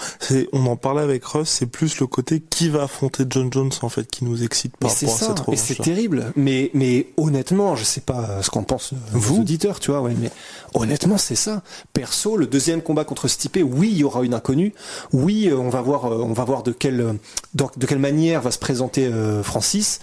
On 0.53 0.65
en 0.65 0.75
parlait 0.75 1.01
avec 1.01 1.23
Russ, 1.23 1.49
c'est 1.49 1.65
plus 1.65 1.99
le 1.99 2.07
côté 2.07 2.41
qui 2.41 2.69
va 2.69 2.83
affronter 2.83 3.25
John 3.29 3.51
Jones, 3.51 3.71
en 3.81 3.89
fait, 3.89 4.09
qui 4.09 4.25
nous 4.25 4.43
excite 4.43 4.75
par 4.77 4.89
rapport 4.91 5.13
à 5.13 5.17
cette 5.17 5.29
revanche. 5.29 5.45
Mais 5.47 5.55
c'est 5.55 5.81
terrible. 5.81 6.33
Mais, 6.35 6.71
mais 6.73 7.07
honnêtement, 7.17 7.75
je 7.75 7.83
sais 7.83 8.01
pas 8.01 8.41
ce 8.41 8.49
qu'en 8.49 8.63
pensent 8.63 8.93
euh, 8.93 8.97
vous, 9.11 9.41
auditeurs, 9.41 9.79
tu 9.79 9.91
vois, 9.91 10.01
ouais, 10.01 10.15
mais 10.19 10.31
honnêtement, 10.73 11.17
c'est 11.17 11.35
ça. 11.35 11.61
Perso, 11.93 12.37
le 12.37 12.47
deuxième 12.47 12.81
combat 12.81 13.03
contre 13.03 13.27
Stipe, 13.27 13.59
oui, 13.63 13.89
il 13.91 13.97
y 13.97 14.03
aura 14.03 14.23
une 14.23 14.33
inconnue. 14.33 14.73
Oui, 15.13 15.47
euh, 15.47 15.57
on 15.57 15.69
va 15.69 15.81
voir, 15.81 16.05
euh, 16.05 16.23
on 16.23 16.33
va 16.33 16.43
voir 16.43 16.63
de 16.63 16.71
quelle, 16.71 17.15
de 17.53 17.85
quelle 17.85 17.99
manière 17.99 18.41
va 18.41 18.51
se 18.51 18.59
présenter 18.59 19.09
Francis. 19.43 19.99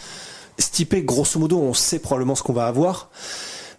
Stipe, 0.58 1.04
grosso 1.04 1.38
modo, 1.38 1.58
on 1.58 1.74
sait 1.74 1.98
probablement 1.98 2.34
ce 2.34 2.42
qu'on 2.42 2.52
va 2.52 2.66
avoir 2.66 3.10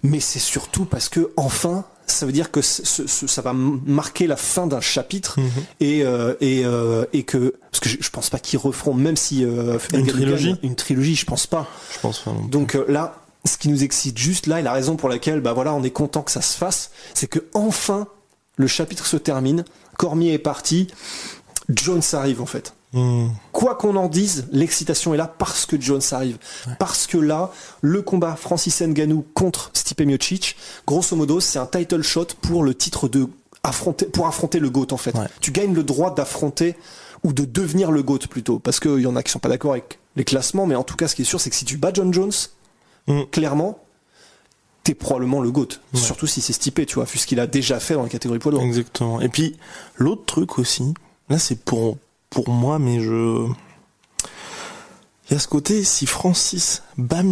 mais 0.03 0.19
c'est 0.19 0.39
surtout 0.39 0.85
parce 0.85 1.09
que 1.09 1.31
enfin 1.37 1.85
ça 2.07 2.25
veut 2.25 2.31
dire 2.31 2.51
que 2.51 2.61
ça 2.61 3.41
va 3.41 3.53
marquer 3.53 4.27
la 4.27 4.37
fin 4.37 4.65
d'un 4.65 4.79
chapitre 4.79 5.39
mhm. 5.39 5.49
et 5.81 6.03
euh, 6.03 6.35
et 6.39 6.65
euh, 6.65 7.05
et 7.13 7.23
que 7.23 7.55
parce 7.71 7.79
que 7.81 7.89
je, 7.89 8.09
pense 8.09 8.29
pas 8.29 8.39
qu'ils 8.39 8.59
referont 8.59 8.93
même 8.93 9.17
si 9.17 9.43
euh, 9.43 9.77
une 9.93 10.07
trilogie? 10.07 10.55
une 10.63 10.75
trilogie 10.75 11.15
je 11.15 11.25
pense 11.25 11.47
pas. 11.47 11.67
Je 11.93 11.99
pense 11.99 12.19
pas 12.19 12.33
donc 12.49 12.77
là 12.87 13.21
ce 13.45 13.57
qui 13.57 13.69
nous 13.69 13.83
excite 13.83 14.17
juste 14.17 14.47
là 14.47 14.59
et 14.59 14.63
la 14.63 14.71
raison 14.71 14.95
pour 14.95 15.09
laquelle 15.09 15.41
bah 15.41 15.53
voilà 15.53 15.73
on 15.73 15.83
est 15.83 15.91
content 15.91 16.23
que 16.23 16.31
ça 16.31 16.41
se 16.41 16.57
fasse 16.57 16.91
c'est 17.13 17.27
que 17.27 17.39
enfin 17.53 18.07
le 18.55 18.67
chapitre 18.67 19.05
se 19.05 19.17
termine. 19.17 19.65
Cormier 19.97 20.33
est 20.33 20.39
parti. 20.39 20.87
Jones 21.69 22.01
arrive 22.13 22.41
en 22.41 22.45
fait 22.45 22.73
Quoi 23.51 23.75
qu'on 23.75 23.95
en 23.95 24.07
dise, 24.07 24.47
l'excitation 24.51 25.13
est 25.13 25.17
là 25.17 25.27
parce 25.27 25.65
que 25.65 25.79
Jones 25.79 26.01
arrive. 26.11 26.37
Parce 26.79 27.07
que 27.07 27.17
là, 27.17 27.51
le 27.81 28.01
combat 28.01 28.35
Francis 28.35 28.81
Ngannou 28.81 29.25
contre 29.33 29.71
Stipe 29.73 30.01
Miocic, 30.01 30.55
grosso 30.85 31.15
modo, 31.15 31.39
c'est 31.39 31.59
un 31.59 31.65
title 31.65 32.01
shot 32.01 32.27
pour 32.41 32.63
le 32.63 32.75
titre 32.75 33.07
de 33.07 33.27
affronter, 33.63 34.05
pour 34.05 34.27
affronter 34.27 34.59
le 34.59 34.69
GOAT 34.69 34.87
en 34.91 34.97
fait. 34.97 35.15
Tu 35.41 35.51
gagnes 35.51 35.73
le 35.73 35.83
droit 35.83 36.13
d'affronter 36.13 36.75
ou 37.23 37.33
de 37.33 37.45
devenir 37.45 37.91
le 37.91 38.03
GOAT 38.03 38.27
plutôt. 38.29 38.59
Parce 38.59 38.79
qu'il 38.79 38.99
y 38.99 39.07
en 39.07 39.15
a 39.15 39.23
qui 39.23 39.31
sont 39.31 39.39
pas 39.39 39.49
d'accord 39.49 39.71
avec 39.71 39.99
les 40.15 40.23
classements, 40.23 40.65
mais 40.65 40.75
en 40.75 40.83
tout 40.83 40.95
cas, 40.95 41.07
ce 41.07 41.15
qui 41.15 41.23
est 41.23 41.25
sûr, 41.25 41.39
c'est 41.39 41.49
que 41.49 41.55
si 41.55 41.65
tu 41.65 41.77
bats 41.77 41.91
John 41.93 42.13
Jones, 42.13 42.31
hmm. 43.07 43.23
clairement, 43.31 43.79
t'es 44.83 44.93
probablement 44.93 45.41
le 45.41 45.51
GOAT. 45.51 45.79
Surtout 45.93 46.27
si 46.27 46.41
c'est 46.41 46.53
Stipe, 46.53 46.85
tu 46.85 46.95
vois, 46.95 47.05
vu 47.05 47.17
ce 47.17 47.27
qu'il 47.27 47.39
a 47.39 47.47
déjà 47.47 47.79
fait 47.79 47.95
dans 47.95 48.03
la 48.03 48.09
catégorie 48.09 48.39
poids 48.39 48.51
lourd. 48.51 48.61
Exactement. 48.61 49.19
Et 49.21 49.29
puis, 49.29 49.57
l'autre 49.97 50.25
truc 50.25 50.59
aussi, 50.59 50.93
là, 51.29 51.37
c'est 51.37 51.59
pour 51.59 51.97
pour 52.29 52.49
moi, 52.49 52.79
mais 52.79 52.99
je. 52.99 53.47
Il 55.29 55.33
y 55.33 55.35
a 55.35 55.39
ce 55.39 55.47
côté, 55.47 55.83
si 55.83 56.05
Francis 56.05 56.83
bat 56.97 57.23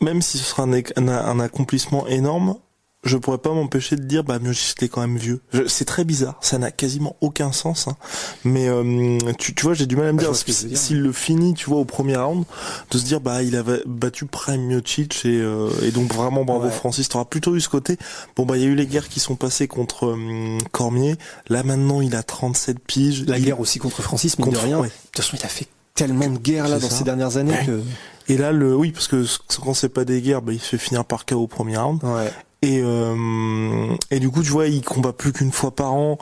même 0.00 0.22
si 0.22 0.38
ce 0.38 0.44
sera 0.44 0.64
un 0.64 1.40
accomplissement 1.40 2.06
énorme, 2.08 2.56
je 3.04 3.16
pourrais 3.16 3.38
pas 3.38 3.52
m'empêcher 3.52 3.96
de 3.96 4.02
dire 4.02 4.22
bah 4.22 4.38
Miocic 4.38 4.82
est 4.82 4.88
quand 4.88 5.00
même 5.00 5.16
vieux. 5.16 5.40
C'est 5.66 5.84
très 5.84 6.04
bizarre, 6.04 6.38
ça 6.40 6.58
n'a 6.58 6.70
quasiment 6.70 7.16
aucun 7.20 7.50
sens. 7.50 7.88
Hein. 7.88 7.96
Mais 8.44 8.68
euh, 8.68 9.18
tu, 9.38 9.54
tu 9.54 9.64
vois, 9.64 9.74
j'ai 9.74 9.86
du 9.86 9.96
mal 9.96 10.06
à 10.06 10.12
me 10.12 10.18
dire 10.18 10.34
s'il 10.34 11.00
le 11.00 11.12
finit, 11.12 11.54
tu 11.54 11.68
vois, 11.68 11.78
au 11.78 11.84
premier 11.84 12.16
round, 12.16 12.44
de 12.90 12.98
se 12.98 13.04
dire 13.04 13.20
bah 13.20 13.42
il 13.42 13.56
avait 13.56 13.82
battu 13.86 14.26
Prime 14.26 14.62
Miocic 14.62 15.24
et, 15.24 15.40
euh, 15.40 15.68
et 15.82 15.90
donc 15.90 16.12
vraiment 16.14 16.44
bravo 16.44 16.70
Francis. 16.70 17.08
T'auras 17.08 17.24
plutôt 17.24 17.56
eu 17.56 17.60
ce 17.60 17.68
côté. 17.68 17.96
Bon 18.36 18.46
bah 18.46 18.56
il 18.56 18.62
y 18.62 18.66
a 18.66 18.68
eu 18.68 18.76
les 18.76 18.86
guerres 18.86 19.08
qui 19.08 19.20
sont 19.20 19.34
passées 19.34 19.66
contre 19.66 20.06
euh, 20.06 20.58
Cormier. 20.70 21.16
Là 21.48 21.64
maintenant 21.64 22.00
il 22.00 22.14
a 22.14 22.22
37 22.22 22.78
piges. 22.78 23.24
La 23.26 23.40
guerre 23.40 23.60
aussi 23.60 23.80
contre 23.80 24.02
Francis, 24.02 24.38
mais 24.38 24.46
de 24.46 24.56
rien. 24.56 24.80
De 24.80 24.84
toute 24.84 25.16
façon 25.16 25.36
il 25.38 25.44
a 25.44 25.48
fait 25.48 25.66
tellement 25.94 26.28
de 26.28 26.38
guerres 26.38 26.68
là 26.68 26.78
dans 26.78 26.90
ces 26.90 27.04
dernières 27.04 27.36
années 27.36 27.58
que. 27.66 27.80
Et 28.28 28.36
là, 28.36 28.52
le 28.52 28.76
oui, 28.76 28.92
parce 28.92 29.08
que 29.08 29.24
quand 29.60 29.74
c'est 29.74 29.88
pas 29.88 30.04
des 30.04 30.22
guerres, 30.22 30.42
bah, 30.42 30.52
il 30.52 30.60
se 30.60 30.68
fait 30.68 30.78
finir 30.78 31.04
par 31.04 31.26
KO 31.26 31.40
au 31.40 31.46
premier 31.48 31.76
round. 31.76 32.02
Ouais. 32.04 32.30
Et, 32.62 32.80
euh, 32.82 33.96
et 34.10 34.20
du 34.20 34.30
coup, 34.30 34.42
tu 34.42 34.50
vois, 34.50 34.68
il 34.68 34.82
combat 34.84 35.12
plus 35.12 35.32
qu'une 35.32 35.52
fois 35.52 35.72
par 35.72 35.92
an. 35.92 36.18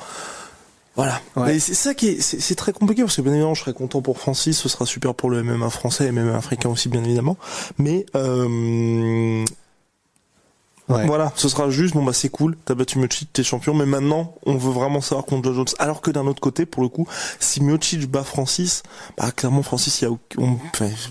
Voilà. 0.97 1.21
C'est 1.59 1.75
ça 1.75 1.95
qui 1.95 2.09
est, 2.09 2.21
c'est 2.21 2.55
très 2.55 2.73
compliqué 2.73 3.03
parce 3.03 3.17
que 3.17 3.23
bien 3.23 3.33
évidemment, 3.33 3.55
je 3.55 3.63
serais 3.63 3.73
content 3.73 4.03
pour 4.03 4.19
Francis, 4.19 4.59
ce 4.59 4.69
sera 4.69 4.85
super 4.87 5.15
pour 5.15 5.31
le 5.31 5.43
MMA 5.43 5.71
français 5.71 6.07
et 6.07 6.13
MMA 6.13 6.37
africain 6.37 6.69
aussi, 6.69 6.89
bien 6.89 7.03
évidemment. 7.05 7.39
Mais 7.79 8.05
euh, 8.17 9.45
voilà, 10.89 11.33
ce 11.37 11.49
sera 11.49 11.71
juste 11.71 11.95
bon 11.95 12.05
bah 12.05 12.13
c'est 12.13 12.29
cool, 12.29 12.57
t'as 12.65 12.75
battu 12.75 12.99
Miocic, 12.99 13.33
t'es 13.33 13.43
champion, 13.43 13.75
mais 13.75 13.87
maintenant 13.87 14.35
on 14.45 14.57
veut 14.57 14.73
vraiment 14.73 15.01
savoir 15.01 15.25
contre 15.25 15.45
John 15.45 15.55
Jones. 15.55 15.67
Alors 15.79 16.01
que 16.01 16.11
d'un 16.11 16.27
autre 16.27 16.41
côté, 16.41 16.67
pour 16.67 16.83
le 16.83 16.89
coup, 16.89 17.07
si 17.39 17.63
Miocic 17.63 18.11
bat 18.11 18.25
Francis, 18.25 18.83
bah 19.17 19.31
clairement 19.31 19.63
Francis, 19.63 20.03
il 20.03 20.05
y 20.05 20.09
a 20.09 20.17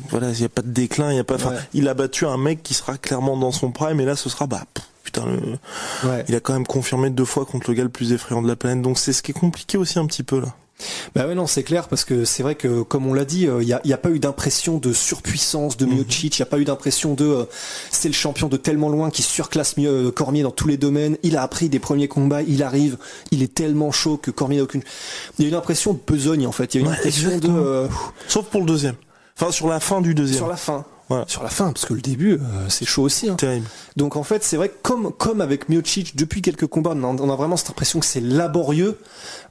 voilà, 0.09 0.31
il 0.31 0.41
y 0.41 0.45
a 0.45 0.49
pas 0.49 0.61
de 0.61 0.69
déclin, 0.69 1.11
il 1.11 1.15
y 1.15 1.19
a 1.19 1.23
pas, 1.23 1.35
enfin, 1.35 1.53
il 1.73 1.87
a 1.87 1.93
battu 1.93 2.25
un 2.25 2.37
mec 2.37 2.61
qui 2.61 2.73
sera 2.73 2.97
clairement 2.97 3.37
dans 3.37 3.51
son 3.51 3.71
prime, 3.71 3.99
et 3.99 4.05
là 4.05 4.15
ce 4.15 4.29
sera 4.29 4.45
bah 4.47 4.65
putain, 5.11 5.25
il 6.27 6.35
a 6.35 6.39
quand 6.39 6.53
même 6.53 6.67
confirmé 6.67 7.09
deux 7.09 7.25
fois 7.25 7.45
contre 7.45 7.69
le 7.69 7.75
gars 7.75 7.83
le 7.83 7.89
plus 7.89 8.13
effrayant 8.13 8.41
de 8.41 8.47
la 8.47 8.55
planète. 8.55 8.81
Donc 8.81 8.97
c'est 8.97 9.13
ce 9.13 9.23
qui 9.23 9.31
est 9.31 9.39
compliqué 9.39 9.77
aussi 9.77 9.99
un 9.99 10.05
petit 10.05 10.23
peu 10.23 10.39
là. 10.39 10.55
Bah 11.13 11.27
ouais 11.27 11.35
non 11.35 11.45
c'est 11.45 11.63
clair 11.63 11.89
parce 11.89 12.05
que 12.05 12.23
c'est 12.23 12.41
vrai 12.41 12.55
que 12.55 12.83
comme 12.83 13.05
on 13.05 13.13
l'a 13.13 13.25
dit 13.25 13.41
il 13.41 13.49
euh, 13.49 13.61
n'y 13.61 13.73
a, 13.73 13.81
a, 13.83 13.97
pas 13.97 14.11
eu 14.11 14.19
d'impression 14.19 14.77
de 14.77 14.93
surpuissance 14.93 15.75
de 15.75 15.85
mhm. 15.85 15.95
Miocic, 15.95 16.37
il 16.37 16.41
n'y 16.41 16.43
a 16.43 16.49
pas 16.49 16.57
eu 16.57 16.63
d'impression 16.63 17.15
de 17.15 17.25
euh, 17.25 17.43
c'est 17.91 18.07
le 18.07 18.13
champion 18.13 18.47
de 18.47 18.55
tellement 18.55 18.87
loin 18.87 19.09
qui 19.09 19.21
surclasse 19.21 19.75
mieux 19.75 19.89
euh, 20.07 20.11
Cormier 20.11 20.41
dans 20.41 20.51
tous 20.51 20.69
les 20.69 20.77
domaines, 20.77 21.17
il 21.21 21.35
a 21.35 21.41
appris 21.41 21.67
des 21.67 21.79
premiers 21.79 22.07
combats, 22.07 22.43
il 22.43 22.63
arrive, 22.63 22.97
il 23.31 23.43
est 23.43 23.53
tellement 23.53 23.91
chaud 23.91 24.15
que 24.15 24.31
Cormier 24.31 24.57
n'a 24.57 24.63
aucune 24.63 24.81
il 25.37 25.43
y 25.43 25.45
a 25.47 25.49
une 25.49 25.55
impression 25.55 25.91
de 25.91 25.99
besogne 26.07 26.47
en 26.47 26.53
fait, 26.53 26.73
il 26.73 26.81
y 26.81 26.83
a 26.83 26.87
une 26.87 26.93
impression 26.93 27.37
de 27.39 27.89
sauf 28.29 28.45
pour 28.45 28.61
le 28.61 28.67
deuxième. 28.67 28.95
Enfin 29.37 29.51
sur 29.51 29.67
la 29.67 29.81
fin 29.81 29.99
du 29.99 30.15
deuxième. 30.15 30.37
Sur 30.37 30.47
la 30.47 30.55
fin 30.55 30.85
sur 31.27 31.43
la 31.43 31.49
fin, 31.49 31.71
parce 31.71 31.85
que 31.85 31.93
le 31.93 32.01
début, 32.01 32.33
euh, 32.33 32.37
c'est 32.69 32.85
chaud 32.85 33.03
aussi. 33.03 33.29
Hein. 33.29 33.35
Terrible. 33.35 33.65
Donc 33.95 34.15
en 34.15 34.23
fait, 34.23 34.43
c'est 34.43 34.57
vrai 34.57 34.69
que 34.69 34.75
comme, 34.83 35.11
comme 35.11 35.41
avec 35.41 35.67
Miocic, 35.67 36.15
depuis 36.15 36.41
quelques 36.41 36.67
combats, 36.67 36.91
on 36.95 37.29
a, 37.29 37.35
vraiment 37.35 37.57
cette 37.57 37.71
impression 37.71 37.99
que 37.99 38.05
c'est 38.05 38.21
laborieux. 38.21 38.97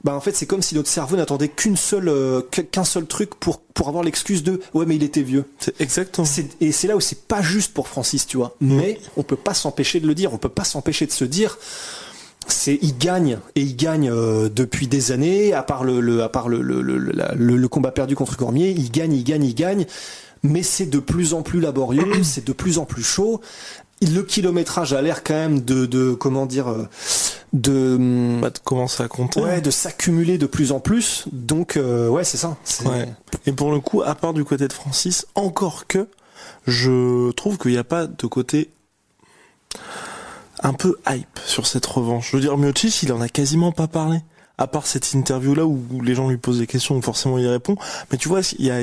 Bah 0.03 0.15
en 0.15 0.21
fait, 0.21 0.35
c'est 0.35 0.45
comme 0.45 0.61
si 0.61 0.75
notre 0.75 0.89
cerveau 0.89 1.17
n'attendait 1.17 1.49
qu'une 1.49 1.75
seule, 1.75 2.07
euh, 2.07 2.41
qu'un 2.41 2.85
seul 2.85 3.05
truc 3.05 3.35
pour 3.35 3.59
pour 3.59 3.87
avoir 3.87 4.03
l'excuse 4.03 4.43
de 4.43 4.61
ouais 4.73 4.85
mais 4.85 4.95
il 4.95 5.03
était 5.03 5.21
vieux. 5.21 5.45
C'est 5.59 5.79
exactement. 5.81 6.27
Et 6.61 6.71
c'est 6.71 6.87
là 6.87 6.95
où 6.95 7.01
c'est 7.01 7.27
pas 7.27 7.41
juste 7.41 7.73
pour 7.73 7.87
Francis, 7.87 8.25
tu 8.25 8.37
vois. 8.37 8.55
Mm. 8.61 8.77
Mais 8.77 8.99
on 9.17 9.23
peut 9.23 9.35
pas 9.35 9.53
s'empêcher 9.53 9.99
de 9.99 10.07
le 10.07 10.15
dire. 10.15 10.33
On 10.33 10.37
peut 10.37 10.49
pas 10.49 10.63
s'empêcher 10.63 11.05
de 11.05 11.11
se 11.11 11.25
dire 11.25 11.57
c'est 12.47 12.79
il 12.81 12.97
gagne 12.97 13.39
et 13.55 13.61
il 13.61 13.75
gagne 13.75 14.09
euh, 14.09 14.49
depuis 14.49 14.87
des 14.87 15.11
années 15.11 15.53
à 15.53 15.63
part 15.63 15.83
le, 15.83 15.99
le 15.99 16.23
à 16.23 16.29
part 16.29 16.49
le 16.49 16.61
le, 16.61 16.81
le, 16.81 16.97
le 16.97 17.67
combat 17.67 17.91
perdu 17.91 18.15
contre 18.15 18.37
Cormier 18.37 18.73
il 18.75 18.91
gagne 18.91 19.13
il 19.13 19.23
gagne 19.23 19.43
il 19.43 19.55
gagne 19.55 19.85
mais 20.43 20.63
c'est 20.63 20.85
de 20.85 20.99
plus 20.99 21.33
en 21.33 21.41
plus 21.41 21.59
laborieux, 21.59 22.05
c'est 22.23 22.45
de 22.45 22.53
plus 22.53 22.77
en 22.77 22.85
plus 22.85 23.03
chaud. 23.03 23.41
Le 24.01 24.21
kilométrage 24.21 24.93
a 24.93 25.01
l'air 25.01 25.23
quand 25.23 25.33
même 25.33 25.59
de, 25.59 25.85
de 25.85 26.13
comment 26.13 26.45
dire, 26.45 26.69
euh, 26.69 26.87
de, 27.51 28.39
bah, 28.41 28.49
de 28.49 28.59
commencer 28.59 29.03
à 29.03 29.09
compter. 29.09 29.41
Ouais, 29.41 29.59
de 29.59 29.71
s'accumuler 29.71 30.37
de 30.37 30.45
plus 30.45 30.71
en 30.71 30.79
plus. 30.79 31.25
Donc 31.33 31.75
euh, 31.75 32.07
ouais, 32.07 32.23
c'est 32.23 32.37
ça. 32.37 32.55
Ouais. 32.85 33.09
Et 33.45 33.51
pour 33.51 33.71
le 33.71 33.81
coup, 33.81 34.01
à 34.01 34.15
part 34.15 34.33
du 34.33 34.45
côté 34.45 34.69
de 34.69 34.73
Francis, 34.73 35.27
encore 35.35 35.85
que 35.87 36.07
je 36.65 37.31
trouve 37.31 37.57
qu'il 37.57 37.71
n'y 37.71 37.77
a 37.77 37.83
pas 37.83 38.07
de 38.07 38.27
côté 38.27 38.69
un 40.61 40.73
peu 40.73 40.97
hype 41.07 41.39
sur 41.45 41.67
cette 41.67 41.85
revanche. 41.85 42.31
Je 42.31 42.37
veux 42.37 42.41
dire, 42.41 42.57
Miocic, 42.57 43.03
il 43.03 43.11
en 43.11 43.21
a 43.21 43.29
quasiment 43.29 43.71
pas 43.71 43.87
parlé 43.87 44.19
à 44.59 44.67
part 44.67 44.85
cette 44.85 45.13
interview 45.13 45.55
là 45.55 45.65
où 45.65 45.81
les 46.03 46.13
gens 46.13 46.29
lui 46.29 46.37
posent 46.37 46.59
des 46.59 46.67
questions, 46.67 46.97
où 46.97 47.01
forcément 47.01 47.37
il 47.37 47.47
répond. 47.47 47.77
Mais 48.11 48.17
tu 48.17 48.27
vois, 48.27 48.41
il 48.59 48.65
y 48.65 48.71
a, 48.71 48.79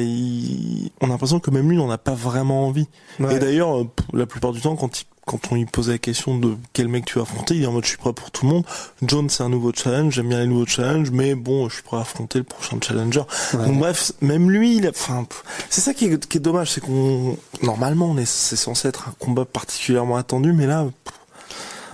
on 1.00 1.06
a 1.06 1.10
l'impression 1.10 1.38
que 1.38 1.50
même 1.50 1.68
lui 1.68 1.76
n'en 1.76 1.90
a 1.90 1.98
pas 1.98 2.14
vraiment 2.14 2.66
envie. 2.66 2.88
Et 3.20 3.38
d'ailleurs, 3.38 3.82
euh, 3.82 3.88
la 4.12 4.26
plupart 4.26 4.52
du 4.52 4.60
temps, 4.60 4.74
quand 4.74 5.04
quand 5.26 5.40
on 5.50 5.56
lui 5.56 5.66
pose 5.66 5.90
la 5.90 5.98
question 5.98 6.38
de 6.38 6.56
quel 6.72 6.86
mec 6.86 7.04
tu 7.04 7.16
vas 7.16 7.22
affronter, 7.22 7.56
il 7.56 7.64
est 7.64 7.66
en 7.66 7.72
mode 7.72 7.82
je 7.82 7.88
suis 7.88 7.98
prêt 7.98 8.12
pour 8.12 8.30
tout 8.30 8.46
le 8.46 8.52
monde. 8.52 8.64
John 9.02 9.28
c'est 9.28 9.42
un 9.42 9.48
nouveau 9.48 9.72
challenge, 9.74 10.14
j'aime 10.14 10.28
bien 10.28 10.38
les 10.38 10.46
nouveaux 10.46 10.66
challenges, 10.66 11.10
mais 11.10 11.34
bon, 11.34 11.68
je 11.68 11.74
suis 11.74 11.82
prêt 11.82 11.96
à 11.96 12.00
affronter 12.00 12.38
le 12.38 12.44
prochain 12.44 12.78
challenger. 12.80 13.22
Donc 13.52 13.78
bref, 13.78 14.12
même 14.20 14.50
lui, 14.52 14.76
il 14.76 14.86
a, 14.86 14.90
enfin, 14.90 15.26
c'est 15.68 15.80
ça 15.80 15.94
qui 15.94 16.04
est, 16.04 16.26
qui 16.28 16.38
est 16.38 16.40
dommage, 16.40 16.70
c'est 16.70 16.80
qu'on 16.80 17.36
normalement 17.60 18.06
on 18.06 18.16
est 18.18 18.24
c'est 18.24 18.54
censé 18.54 18.86
être 18.86 19.08
un 19.08 19.14
combat 19.18 19.44
particulièrement 19.44 20.16
attendu, 20.16 20.52
mais 20.52 20.66
là. 20.66 20.86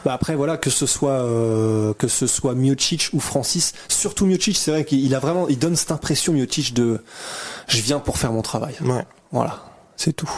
Bah 0.04 0.14
après 0.14 0.34
voilà 0.34 0.56
que 0.56 0.70
ce 0.70 0.86
soit 0.86 1.10
euh, 1.10 1.94
que 1.94 2.08
ce 2.08 2.26
soit 2.26 2.54
Miocic 2.54 3.10
ou 3.12 3.20
Francis, 3.20 3.72
surtout 3.88 4.26
Miocic, 4.26 4.56
c'est 4.56 4.70
vrai 4.70 4.84
qu'il 4.84 5.14
a 5.14 5.18
vraiment 5.18 5.46
il 5.48 5.58
donne 5.58 5.76
cette 5.76 5.92
impression 5.92 6.32
Miocic 6.32 6.74
de 6.74 7.02
je 7.68 7.80
viens 7.80 8.00
pour 8.00 8.18
faire 8.18 8.32
mon 8.32 8.42
travail. 8.42 8.74
Ouais. 8.80 9.04
Voilà, 9.30 9.60
c'est 9.96 10.12
tout. 10.12 10.30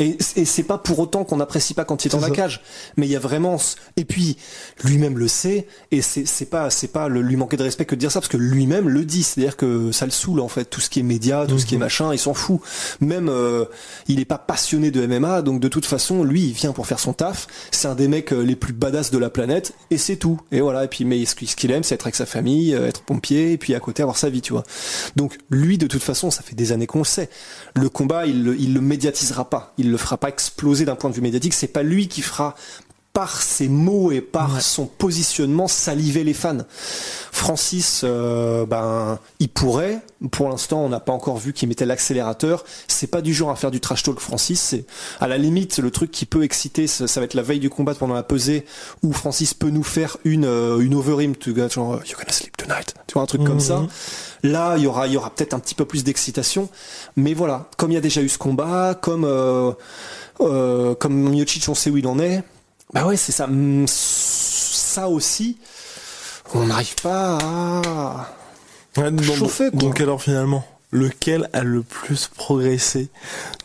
Et, 0.00 0.16
et 0.36 0.44
c'est 0.44 0.62
pas 0.62 0.78
pour 0.78 0.98
autant 0.98 1.24
qu'on 1.24 1.36
n'apprécie 1.36 1.74
pas 1.74 1.84
quand 1.84 2.04
il 2.04 2.08
est 2.08 2.10
dans 2.10 2.20
la 2.20 2.30
cage. 2.30 2.62
Mais 2.96 3.06
il 3.06 3.10
y 3.10 3.16
a 3.16 3.20
vraiment. 3.20 3.56
Et 3.96 4.04
puis 4.04 4.36
lui-même 4.84 5.18
le 5.18 5.28
sait. 5.28 5.66
Et 5.90 6.02
c'est 6.02 6.50
pas 6.50 6.70
c'est 6.70 6.88
pas 6.88 7.08
le, 7.08 7.22
lui 7.22 7.36
manquer 7.36 7.56
de 7.56 7.62
respect 7.62 7.84
que 7.84 7.94
de 7.94 8.00
dire 8.00 8.12
ça 8.12 8.20
parce 8.20 8.28
que 8.28 8.36
lui-même 8.36 8.88
le 8.88 9.04
dit. 9.04 9.22
C'est-à-dire 9.22 9.56
que 9.56 9.92
ça 9.92 10.04
le 10.04 10.10
saoule 10.10 10.40
en 10.40 10.48
fait. 10.48 10.64
Tout 10.64 10.80
ce 10.80 10.90
qui 10.90 11.00
est 11.00 11.02
média, 11.02 11.46
tout 11.46 11.58
ce 11.58 11.66
qui 11.66 11.74
est 11.74 11.78
mhm. 11.78 11.84
machin, 11.84 12.12
il 12.12 12.18
s'en 12.18 12.34
fout. 12.34 12.60
Même 13.00 13.28
euh, 13.28 13.64
il 14.06 14.20
est 14.20 14.24
pas 14.24 14.38
passionné 14.38 14.90
de 14.90 15.06
MMA, 15.06 15.42
donc 15.42 15.60
de 15.60 15.68
toute 15.68 15.86
façon 15.86 16.24
lui 16.24 16.42
il 16.42 16.52
vient 16.52 16.72
pour 16.72 16.86
faire 16.86 17.00
son 17.00 17.12
taf. 17.12 17.46
C'est 17.70 17.88
un 17.88 17.94
des 17.94 18.08
mecs 18.08 18.32
euh, 18.32 18.42
les 18.42 18.56
plus 18.56 18.72
badass 18.72 19.10
de 19.10 19.18
la 19.18 19.30
planète 19.30 19.74
et 19.90 19.98
c'est 19.98 20.16
tout. 20.16 20.40
Et 20.52 20.60
voilà. 20.60 20.84
Et 20.84 20.88
puis 20.88 21.04
mais 21.04 21.24
ce 21.24 21.34
qu'il 21.34 21.70
aime 21.70 21.82
c'est 21.82 21.94
être 21.94 22.06
avec 22.06 22.16
sa 22.16 22.26
famille, 22.26 22.74
euh, 22.74 22.88
être 22.88 23.02
pompier 23.02 23.52
et 23.52 23.58
puis 23.58 23.74
à 23.74 23.80
côté 23.80 24.02
avoir 24.02 24.18
sa 24.18 24.30
vie, 24.30 24.42
tu 24.42 24.52
vois. 24.52 24.64
Donc 25.16 25.38
lui 25.50 25.78
de 25.78 25.86
toute 25.86 26.02
façon 26.02 26.30
ça 26.30 26.42
fait 26.42 26.54
des 26.54 26.72
années 26.72 26.86
qu'on 26.86 26.98
le 26.98 27.04
sait. 27.04 27.30
Le 27.74 27.88
combat 27.88 28.26
il 28.26 28.56
il 28.58 28.74
le 28.74 28.80
médiatisera 28.80 29.48
pas. 29.48 29.72
Il 29.78 29.87
le 29.90 29.96
fera 29.96 30.16
pas 30.16 30.28
exploser 30.28 30.84
d'un 30.84 30.96
point 30.96 31.10
de 31.10 31.14
vue 31.14 31.22
médiatique. 31.22 31.54
C'est 31.54 31.68
pas 31.68 31.82
lui 31.82 32.08
qui 32.08 32.22
fera 32.22 32.54
par 33.18 33.42
ses 33.42 33.68
mots 33.68 34.12
et 34.12 34.20
par 34.20 34.60
son 34.60 34.86
positionnement 34.86 35.66
saliver 35.66 36.22
les 36.22 36.34
fans. 36.34 36.58
Francis, 37.32 38.02
euh, 38.04 38.64
ben, 38.64 39.18
il 39.40 39.48
pourrait. 39.48 40.00
Pour 40.30 40.48
l'instant, 40.48 40.84
on 40.84 40.88
n'a 40.88 41.00
pas 41.00 41.12
encore 41.12 41.36
vu 41.36 41.52
qu'il 41.52 41.68
mettait 41.68 41.84
l'accélérateur. 41.84 42.64
C'est 42.86 43.08
pas 43.08 43.20
du 43.20 43.34
genre 43.34 43.50
à 43.50 43.56
faire 43.56 43.72
du 43.72 43.80
trash 43.80 44.04
talk, 44.04 44.20
Francis. 44.20 44.60
C'est 44.60 44.84
à 45.18 45.26
la 45.26 45.36
limite 45.36 45.78
le 45.78 45.90
truc 45.90 46.12
qui 46.12 46.26
peut 46.26 46.44
exciter. 46.44 46.86
Ça, 46.86 47.06
va 47.20 47.24
être 47.24 47.34
la 47.34 47.42
veille 47.42 47.58
du 47.58 47.70
combat 47.70 47.94
pendant 47.94 48.14
la 48.14 48.22
pesée 48.22 48.64
où 49.02 49.12
Francis 49.12 49.52
peut 49.52 49.70
nous 49.70 49.82
faire 49.82 50.16
une 50.24 50.44
euh, 50.44 50.78
une 50.78 50.94
overim, 50.94 51.32
tu 51.34 51.52
genre 51.56 52.00
you're 52.06 52.18
gonna 52.18 52.47
Tu 53.06 53.14
vois 53.14 53.22
un 53.22 53.26
truc 53.26 53.44
comme 53.44 53.60
ça. 53.60 53.78
Mhm. 53.78 53.88
Là, 54.44 54.74
il 54.76 54.84
y 54.84 54.86
aura 54.86 55.06
il 55.06 55.12
y 55.14 55.16
aura 55.16 55.30
peut-être 55.30 55.54
un 55.54 55.58
petit 55.58 55.74
peu 55.74 55.84
plus 55.84 56.04
d'excitation. 56.04 56.68
Mais 57.16 57.34
voilà, 57.34 57.68
comme 57.76 57.90
il 57.90 57.94
y 57.94 57.98
a 57.98 58.00
déjà 58.00 58.22
eu 58.22 58.28
ce 58.28 58.38
combat, 58.38 58.94
comme 59.00 59.24
euh, 59.24 59.72
euh 60.40 60.94
comme 60.94 61.14
Miocic, 61.30 61.68
on 61.68 61.74
sait 61.74 61.90
où 61.90 61.96
il 61.96 62.06
en 62.06 62.18
est. 62.18 62.42
Bah 62.92 63.06
ouais, 63.06 63.16
c'est 63.16 63.32
ça. 63.32 63.44
Hum, 63.44 63.86
ça 63.86 65.08
aussi, 65.08 65.58
on 66.54 66.66
n'arrive 66.66 66.94
pas 67.02 67.38
à 67.38 68.30
chauffer. 69.22 69.70
Quoi. 69.70 69.78
Donc 69.78 70.00
alors 70.00 70.22
finalement, 70.22 70.64
lequel 70.90 71.48
a 71.52 71.62
le 71.62 71.82
plus 71.82 72.28
progressé 72.28 73.08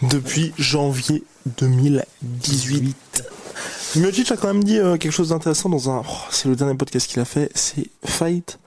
depuis 0.02 0.54
janvier 0.58 1.24
2018 1.58 3.24
Miocic 3.96 4.32
a 4.32 4.38
quand 4.38 4.48
même 4.48 4.64
dit 4.64 4.80
euh, 4.80 4.98
quelque 4.98 5.12
chose 5.12 5.30
d'intéressant 5.30 5.70
dans 5.70 5.90
un... 5.90 6.00
Oh, 6.00 6.18
c'est 6.32 6.50
le 6.50 6.56
dernier 6.56 6.74
podcast 6.74 7.08
qu'il 7.08 7.20
a 7.20 7.26
fait, 7.26 7.52
c'est 7.54 7.90
Fight 8.04 8.58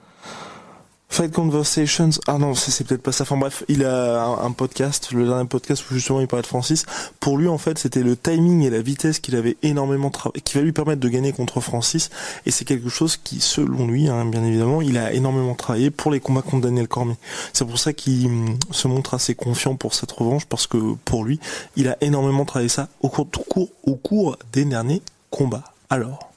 Fight 1.08 1.32
Conversations. 1.32 2.10
Ah 2.26 2.36
non, 2.36 2.54
c'est 2.54 2.86
peut-être 2.86 3.02
pas 3.02 3.12
ça. 3.12 3.22
Enfin 3.22 3.36
bref, 3.36 3.64
il 3.68 3.84
a 3.84 4.24
un, 4.24 4.50
podcast, 4.52 5.12
le 5.12 5.26
dernier 5.26 5.46
podcast 5.46 5.84
où 5.90 5.94
justement 5.94 6.20
il 6.20 6.26
parlait 6.26 6.42
de 6.42 6.46
Francis. 6.46 6.84
Pour 7.20 7.38
lui, 7.38 7.48
en 7.48 7.58
fait, 7.58 7.78
c'était 7.78 8.02
le 8.02 8.16
timing 8.16 8.62
et 8.62 8.70
la 8.70 8.82
vitesse 8.82 9.20
qu'il 9.20 9.36
avait 9.36 9.56
énormément 9.62 10.10
travaillé, 10.10 10.42
qui 10.42 10.58
va 10.58 10.62
lui 10.62 10.72
permettre 10.72 11.00
de 11.00 11.08
gagner 11.08 11.32
contre 11.32 11.60
Francis. 11.60 12.10
Et 12.44 12.50
c'est 12.50 12.64
quelque 12.64 12.88
chose 12.88 13.16
qui, 13.16 13.40
selon 13.40 13.86
lui, 13.86 14.08
hein, 14.08 14.26
bien 14.26 14.44
évidemment, 14.44 14.82
il 14.82 14.98
a 14.98 15.12
énormément 15.12 15.54
travaillé 15.54 15.90
pour 15.90 16.10
les 16.10 16.20
combats 16.20 16.42
contre 16.42 16.64
Daniel 16.64 16.88
Cormier. 16.88 17.16
C'est 17.52 17.64
pour 17.64 17.78
ça 17.78 17.92
qu'il 17.92 18.26
hum, 18.26 18.58
se 18.70 18.88
montre 18.88 19.14
assez 19.14 19.34
confiant 19.34 19.76
pour 19.76 19.94
cette 19.94 20.12
revanche, 20.12 20.44
parce 20.44 20.66
que 20.66 20.94
pour 21.04 21.24
lui, 21.24 21.40
il 21.76 21.88
a 21.88 21.96
énormément 22.02 22.44
travaillé 22.44 22.68
ça 22.68 22.88
au 23.00 23.08
cours, 23.08 23.28
cours, 23.48 23.70
au 23.84 23.94
cours 23.94 24.36
des 24.52 24.64
derniers 24.64 25.02
combats. 25.30 25.64
Alors? 25.88 26.32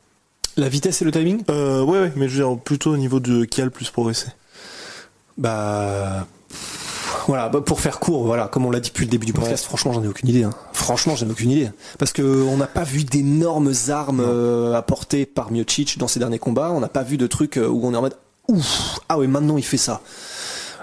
La 0.58 0.70
vitesse 0.70 1.02
et 1.02 1.06
le 1.06 1.12
timing? 1.12 1.44
Euh, 1.50 1.84
ouais, 1.84 2.00
ouais, 2.00 2.12
mais 2.16 2.28
je 2.28 2.42
veux 2.42 2.50
dire 2.50 2.62
plutôt 2.62 2.92
au 2.92 2.98
niveau 2.98 3.20
de 3.20 3.46
qui 3.46 3.62
a 3.62 3.66
le 3.66 3.72
plus 3.72 3.90
progressé. 3.90 4.28
Bah 5.40 6.28
voilà, 7.28 7.50
bah, 7.50 7.62
pour 7.62 7.80
faire 7.80 8.00
court, 8.00 8.26
voilà, 8.26 8.48
comme 8.48 8.66
on 8.66 8.72
l'a 8.72 8.80
dit 8.80 8.90
depuis 8.90 9.06
le 9.06 9.12
début 9.12 9.26
du 9.26 9.34
podcast, 9.34 9.64
franchement, 9.64 9.94
j'en 9.94 10.04
ai 10.04 10.08
aucune 10.08 10.30
idée. 10.30 10.44
Hein. 10.44 10.54
Franchement, 10.74 11.16
j'en 11.16 11.28
ai 11.28 11.32
aucune 11.32 11.52
idée, 11.52 11.72
parce 11.98 12.12
que 12.12 12.22
on 12.22 12.58
n'a 12.58 12.68
pas 12.68 12.84
vu 12.84 13.04
d'énormes 13.04 13.72
armes 13.90 14.20
euh, 14.20 14.74
apportées 14.74 15.26
par 15.26 15.52
Miocic 15.52 15.98
dans 15.98 16.08
ses 16.08 16.20
derniers 16.20 16.40
combats. 16.40 16.72
On 16.72 16.80
n'a 16.80 16.90
pas 16.90 17.04
vu 17.04 17.18
de 17.18 17.28
trucs 17.28 17.58
euh, 17.58 17.68
où 17.68 17.86
on 17.86 17.94
est 17.94 17.98
en 17.98 18.02
mode 18.02 18.18
ouf, 18.48 19.00
ah 19.10 19.18
ouais, 19.18 19.28
maintenant 19.28 19.58
il 19.58 19.64
fait 19.64 19.78
ça. 19.78 20.02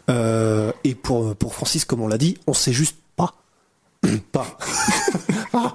Euh, 0.08 0.72
et 0.84 0.94
pour 0.94 1.34
pour 1.34 1.54
Francis, 1.54 1.84
comme 1.84 2.00
on 2.00 2.08
l'a 2.08 2.18
dit, 2.18 2.38
on 2.46 2.54
sait 2.54 2.72
juste 2.72 2.96
pas, 3.16 3.34
pas. 4.32 4.46
Ah. 5.52 5.74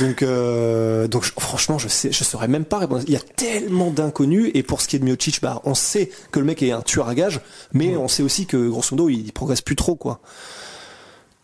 Donc, 0.00 0.22
euh, 0.22 1.08
donc 1.08 1.24
franchement, 1.24 1.78
je 1.78 1.88
sais, 1.88 2.12
je 2.12 2.24
saurais 2.24 2.48
même 2.48 2.64
pas 2.64 2.78
répondre. 2.78 3.02
Il 3.06 3.12
y 3.12 3.16
a 3.16 3.20
tellement 3.20 3.90
d'inconnus. 3.90 4.50
Et 4.54 4.62
pour 4.62 4.80
ce 4.80 4.88
qui 4.88 4.96
est 4.96 4.98
de 4.98 5.04
Miocic, 5.04 5.40
bah, 5.40 5.60
on 5.64 5.74
sait 5.74 6.10
que 6.30 6.38
le 6.38 6.44
mec 6.44 6.62
est 6.62 6.72
un 6.72 6.82
tueur 6.82 7.08
à 7.08 7.14
gage, 7.14 7.40
mais 7.72 7.96
on 7.96 8.08
sait 8.08 8.22
aussi 8.22 8.46
que 8.46 8.68
grosso 8.68 8.88
modo, 8.92 9.08
il 9.08 9.32
progresse 9.32 9.62
plus 9.62 9.76
trop, 9.76 9.94
quoi. 9.94 10.20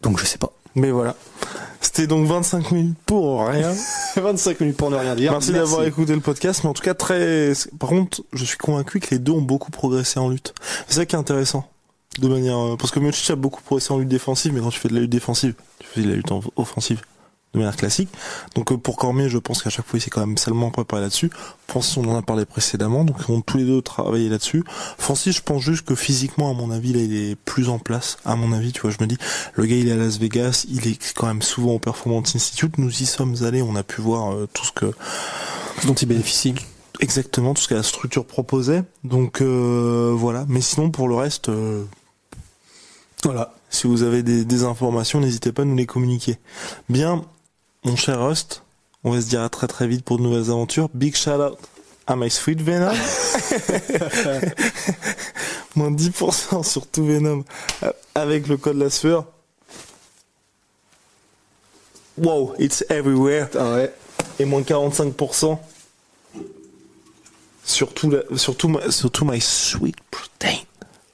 Donc, 0.03 0.19
je 0.19 0.25
sais 0.25 0.39
pas. 0.39 0.53
Mais 0.75 0.91
voilà. 0.91 1.17
C'était 1.81 2.07
donc 2.07 2.27
25 2.27 2.71
minutes 2.73 2.99
pour 3.07 3.47
rien. 3.47 3.73
25 4.17 4.61
minutes 4.61 4.77
pour 4.77 4.91
ne 4.91 4.97
rien 4.97 5.17
dire. 5.17 5.33
Merci, 5.33 5.53
d'avoir 5.53 5.85
écouté 5.85 6.15
le 6.15 6.21
podcast, 6.21 6.63
mais 6.63 6.71
en 6.71 6.75
tout 6.75 6.83
cas 6.83 6.95
très. 6.95 7.53
Par 7.79 7.89
contre, 7.89 8.23
je 8.33 8.45
suis 8.45 8.59
convaincu 8.59 9.01
que 9.01 9.11
les 9.11 9.19
deux 9.19 9.33
ont 9.33 9.43
beaucoup 9.43 9.71
progressé 9.71 10.21
en 10.21 10.29
lutte. 10.29 10.55
C'est 10.87 10.97
ça 10.97 11.07
qui 11.07 11.17
est 11.17 11.19
intéressant. 11.19 11.69
De 12.19 12.29
manière, 12.29 12.59
euh, 12.59 12.77
parce 12.77 12.91
que 12.91 13.01
Miocic 13.01 13.31
a 13.31 13.37
beaucoup 13.37 13.63
progressé 13.63 13.93
en 13.93 13.99
lutte 13.99 14.09
défensive, 14.09 14.53
mais 14.53 14.61
quand 14.61 14.71
tu 14.71 14.81
fais 14.81 14.89
de 14.89 14.95
la 14.95 15.01
lutte 15.01 15.11
défensive, 15.11 15.55
tu 15.79 15.87
fais 15.87 16.03
de 16.03 16.09
la 16.09 16.17
lutte 16.17 16.31
offensive 16.57 17.03
de 17.53 17.59
manière 17.59 17.77
classique. 17.77 18.09
Donc 18.55 18.71
euh, 18.71 18.77
pour 18.77 18.97
Cormier, 18.97 19.29
je 19.29 19.39
pense 19.39 19.63
qu'à 19.63 19.71
chaque 19.71 19.87
fois 19.87 19.99
il 19.99 20.03
s'est 20.03 20.11
quand 20.11 20.25
même 20.25 20.39
seulement 20.39 20.71
préparé 20.71 21.03
là-dessus. 21.03 21.31
Francis, 21.67 21.97
on 21.97 22.09
en 22.09 22.17
a 22.17 22.23
parlé 22.23 22.45
précédemment, 22.45 23.05
donc 23.05 23.17
on 23.29 23.41
tous 23.41 23.59
les 23.59 23.65
deux 23.65 23.83
travaillé 23.83 24.29
là-dessus. 24.29 24.65
Francis, 24.99 25.37
je 25.37 25.43
pense 25.43 25.63
juste 25.63 25.85
que 25.85 25.95
physiquement, 25.95 26.51
à 26.51 26.55
mon 26.55 26.71
avis, 26.71 26.93
là, 26.93 27.01
il 27.01 27.15
est 27.15 27.35
plus 27.37 27.69
en 27.69 27.79
place. 27.79 28.19
À 28.25 28.37
mon 28.37 28.53
avis, 28.53 28.73
tu 28.73 28.83
vois, 28.83 28.91
je 28.91 28.99
me 29.01 29.07
dis, 29.07 29.19
le 29.55 29.67
gars, 29.67 29.77
il 29.77 29.89
est 29.89 29.93
à 29.93 29.97
Las 29.97 30.19
Vegas, 30.19 30.67
il 30.69 30.87
est 30.87 31.13
quand 31.15 31.27
même 31.27 31.43
souvent 31.43 31.75
au 31.75 31.79
Performance 31.79 32.37
Institute. 32.37 32.79
Nous 32.79 33.03
y 33.03 33.07
sommes 33.07 33.37
allés, 33.43 33.63
on 33.63 33.77
a 33.77 33.83
pu 33.83 34.01
voir 34.01 34.33
euh, 34.33 34.49
tout 34.53 34.65
ce 34.65 34.73
que 34.73 34.93
dont 35.87 35.95
il 35.95 36.07
bénéficie. 36.07 36.55
Exactement, 37.01 37.55
tout 37.55 37.63
ce 37.63 37.69
que 37.69 37.75
la 37.75 37.83
structure 37.83 38.27
proposait. 38.27 38.85
Donc 39.03 39.41
euh, 39.41 40.13
voilà. 40.15 40.45
Mais 40.49 40.61
sinon, 40.61 40.91
pour 40.91 41.09
le 41.09 41.15
reste, 41.15 41.51
voilà. 43.25 43.55
Si 43.73 43.87
vous 43.87 44.03
avez 44.03 44.25
des, 44.25 44.45
des 44.45 44.65
informations, 44.65 45.21
n'hésitez 45.21 45.53
pas 45.53 45.63
à 45.63 45.65
nous 45.65 45.77
les 45.77 45.87
communiquer. 45.87 46.39
Bien, 46.89 47.25
mon 47.85 47.97
cher 47.97 48.21
Rust, 48.21 48.62
on 49.05 49.12
va 49.12 49.21
se 49.21 49.29
dire 49.29 49.43
à 49.43 49.49
très 49.49 49.66
très 49.66 49.87
vite 49.87 50.05
pour 50.05 50.19
de 50.19 50.23
nouvelles 50.23 50.51
aventures. 50.51 50.88
Big 50.93 51.16
shout 51.16 51.31
out 51.31 51.59
à 52.07 52.16
My 52.16 52.31
Sweet 52.31 52.61
Venom. 52.61 52.93
Moins 55.77 55.93
10% 55.93 56.64
sur 56.64 56.87
tout 56.87 57.07
Venom 57.07 57.45
euh, 57.83 57.93
avec 58.14 58.49
le 58.49 58.57
code 58.57 58.77
la 58.77 58.90
sueur. 58.90 59.25
Wow, 62.19 62.55
it's 62.59 62.85
everywhere. 62.90 63.49
Ah 63.59 63.75
ouais. 63.75 63.95
Et 64.38 64.45
moins 64.45 64.62
45% 64.62 65.59
sur 67.64 67.95
tout, 67.95 68.11
la, 68.11 68.23
sur, 68.37 68.57
tout 68.57 68.69
my, 68.69 68.93
sur 68.93 69.11
tout 69.11 69.25
My 69.25 69.40
Sweet 69.40 69.97
Protein 70.11 70.59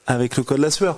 avec 0.07 0.35
le 0.37 0.43
code 0.43 0.59
la 0.59 0.71
sueur. 0.71 0.97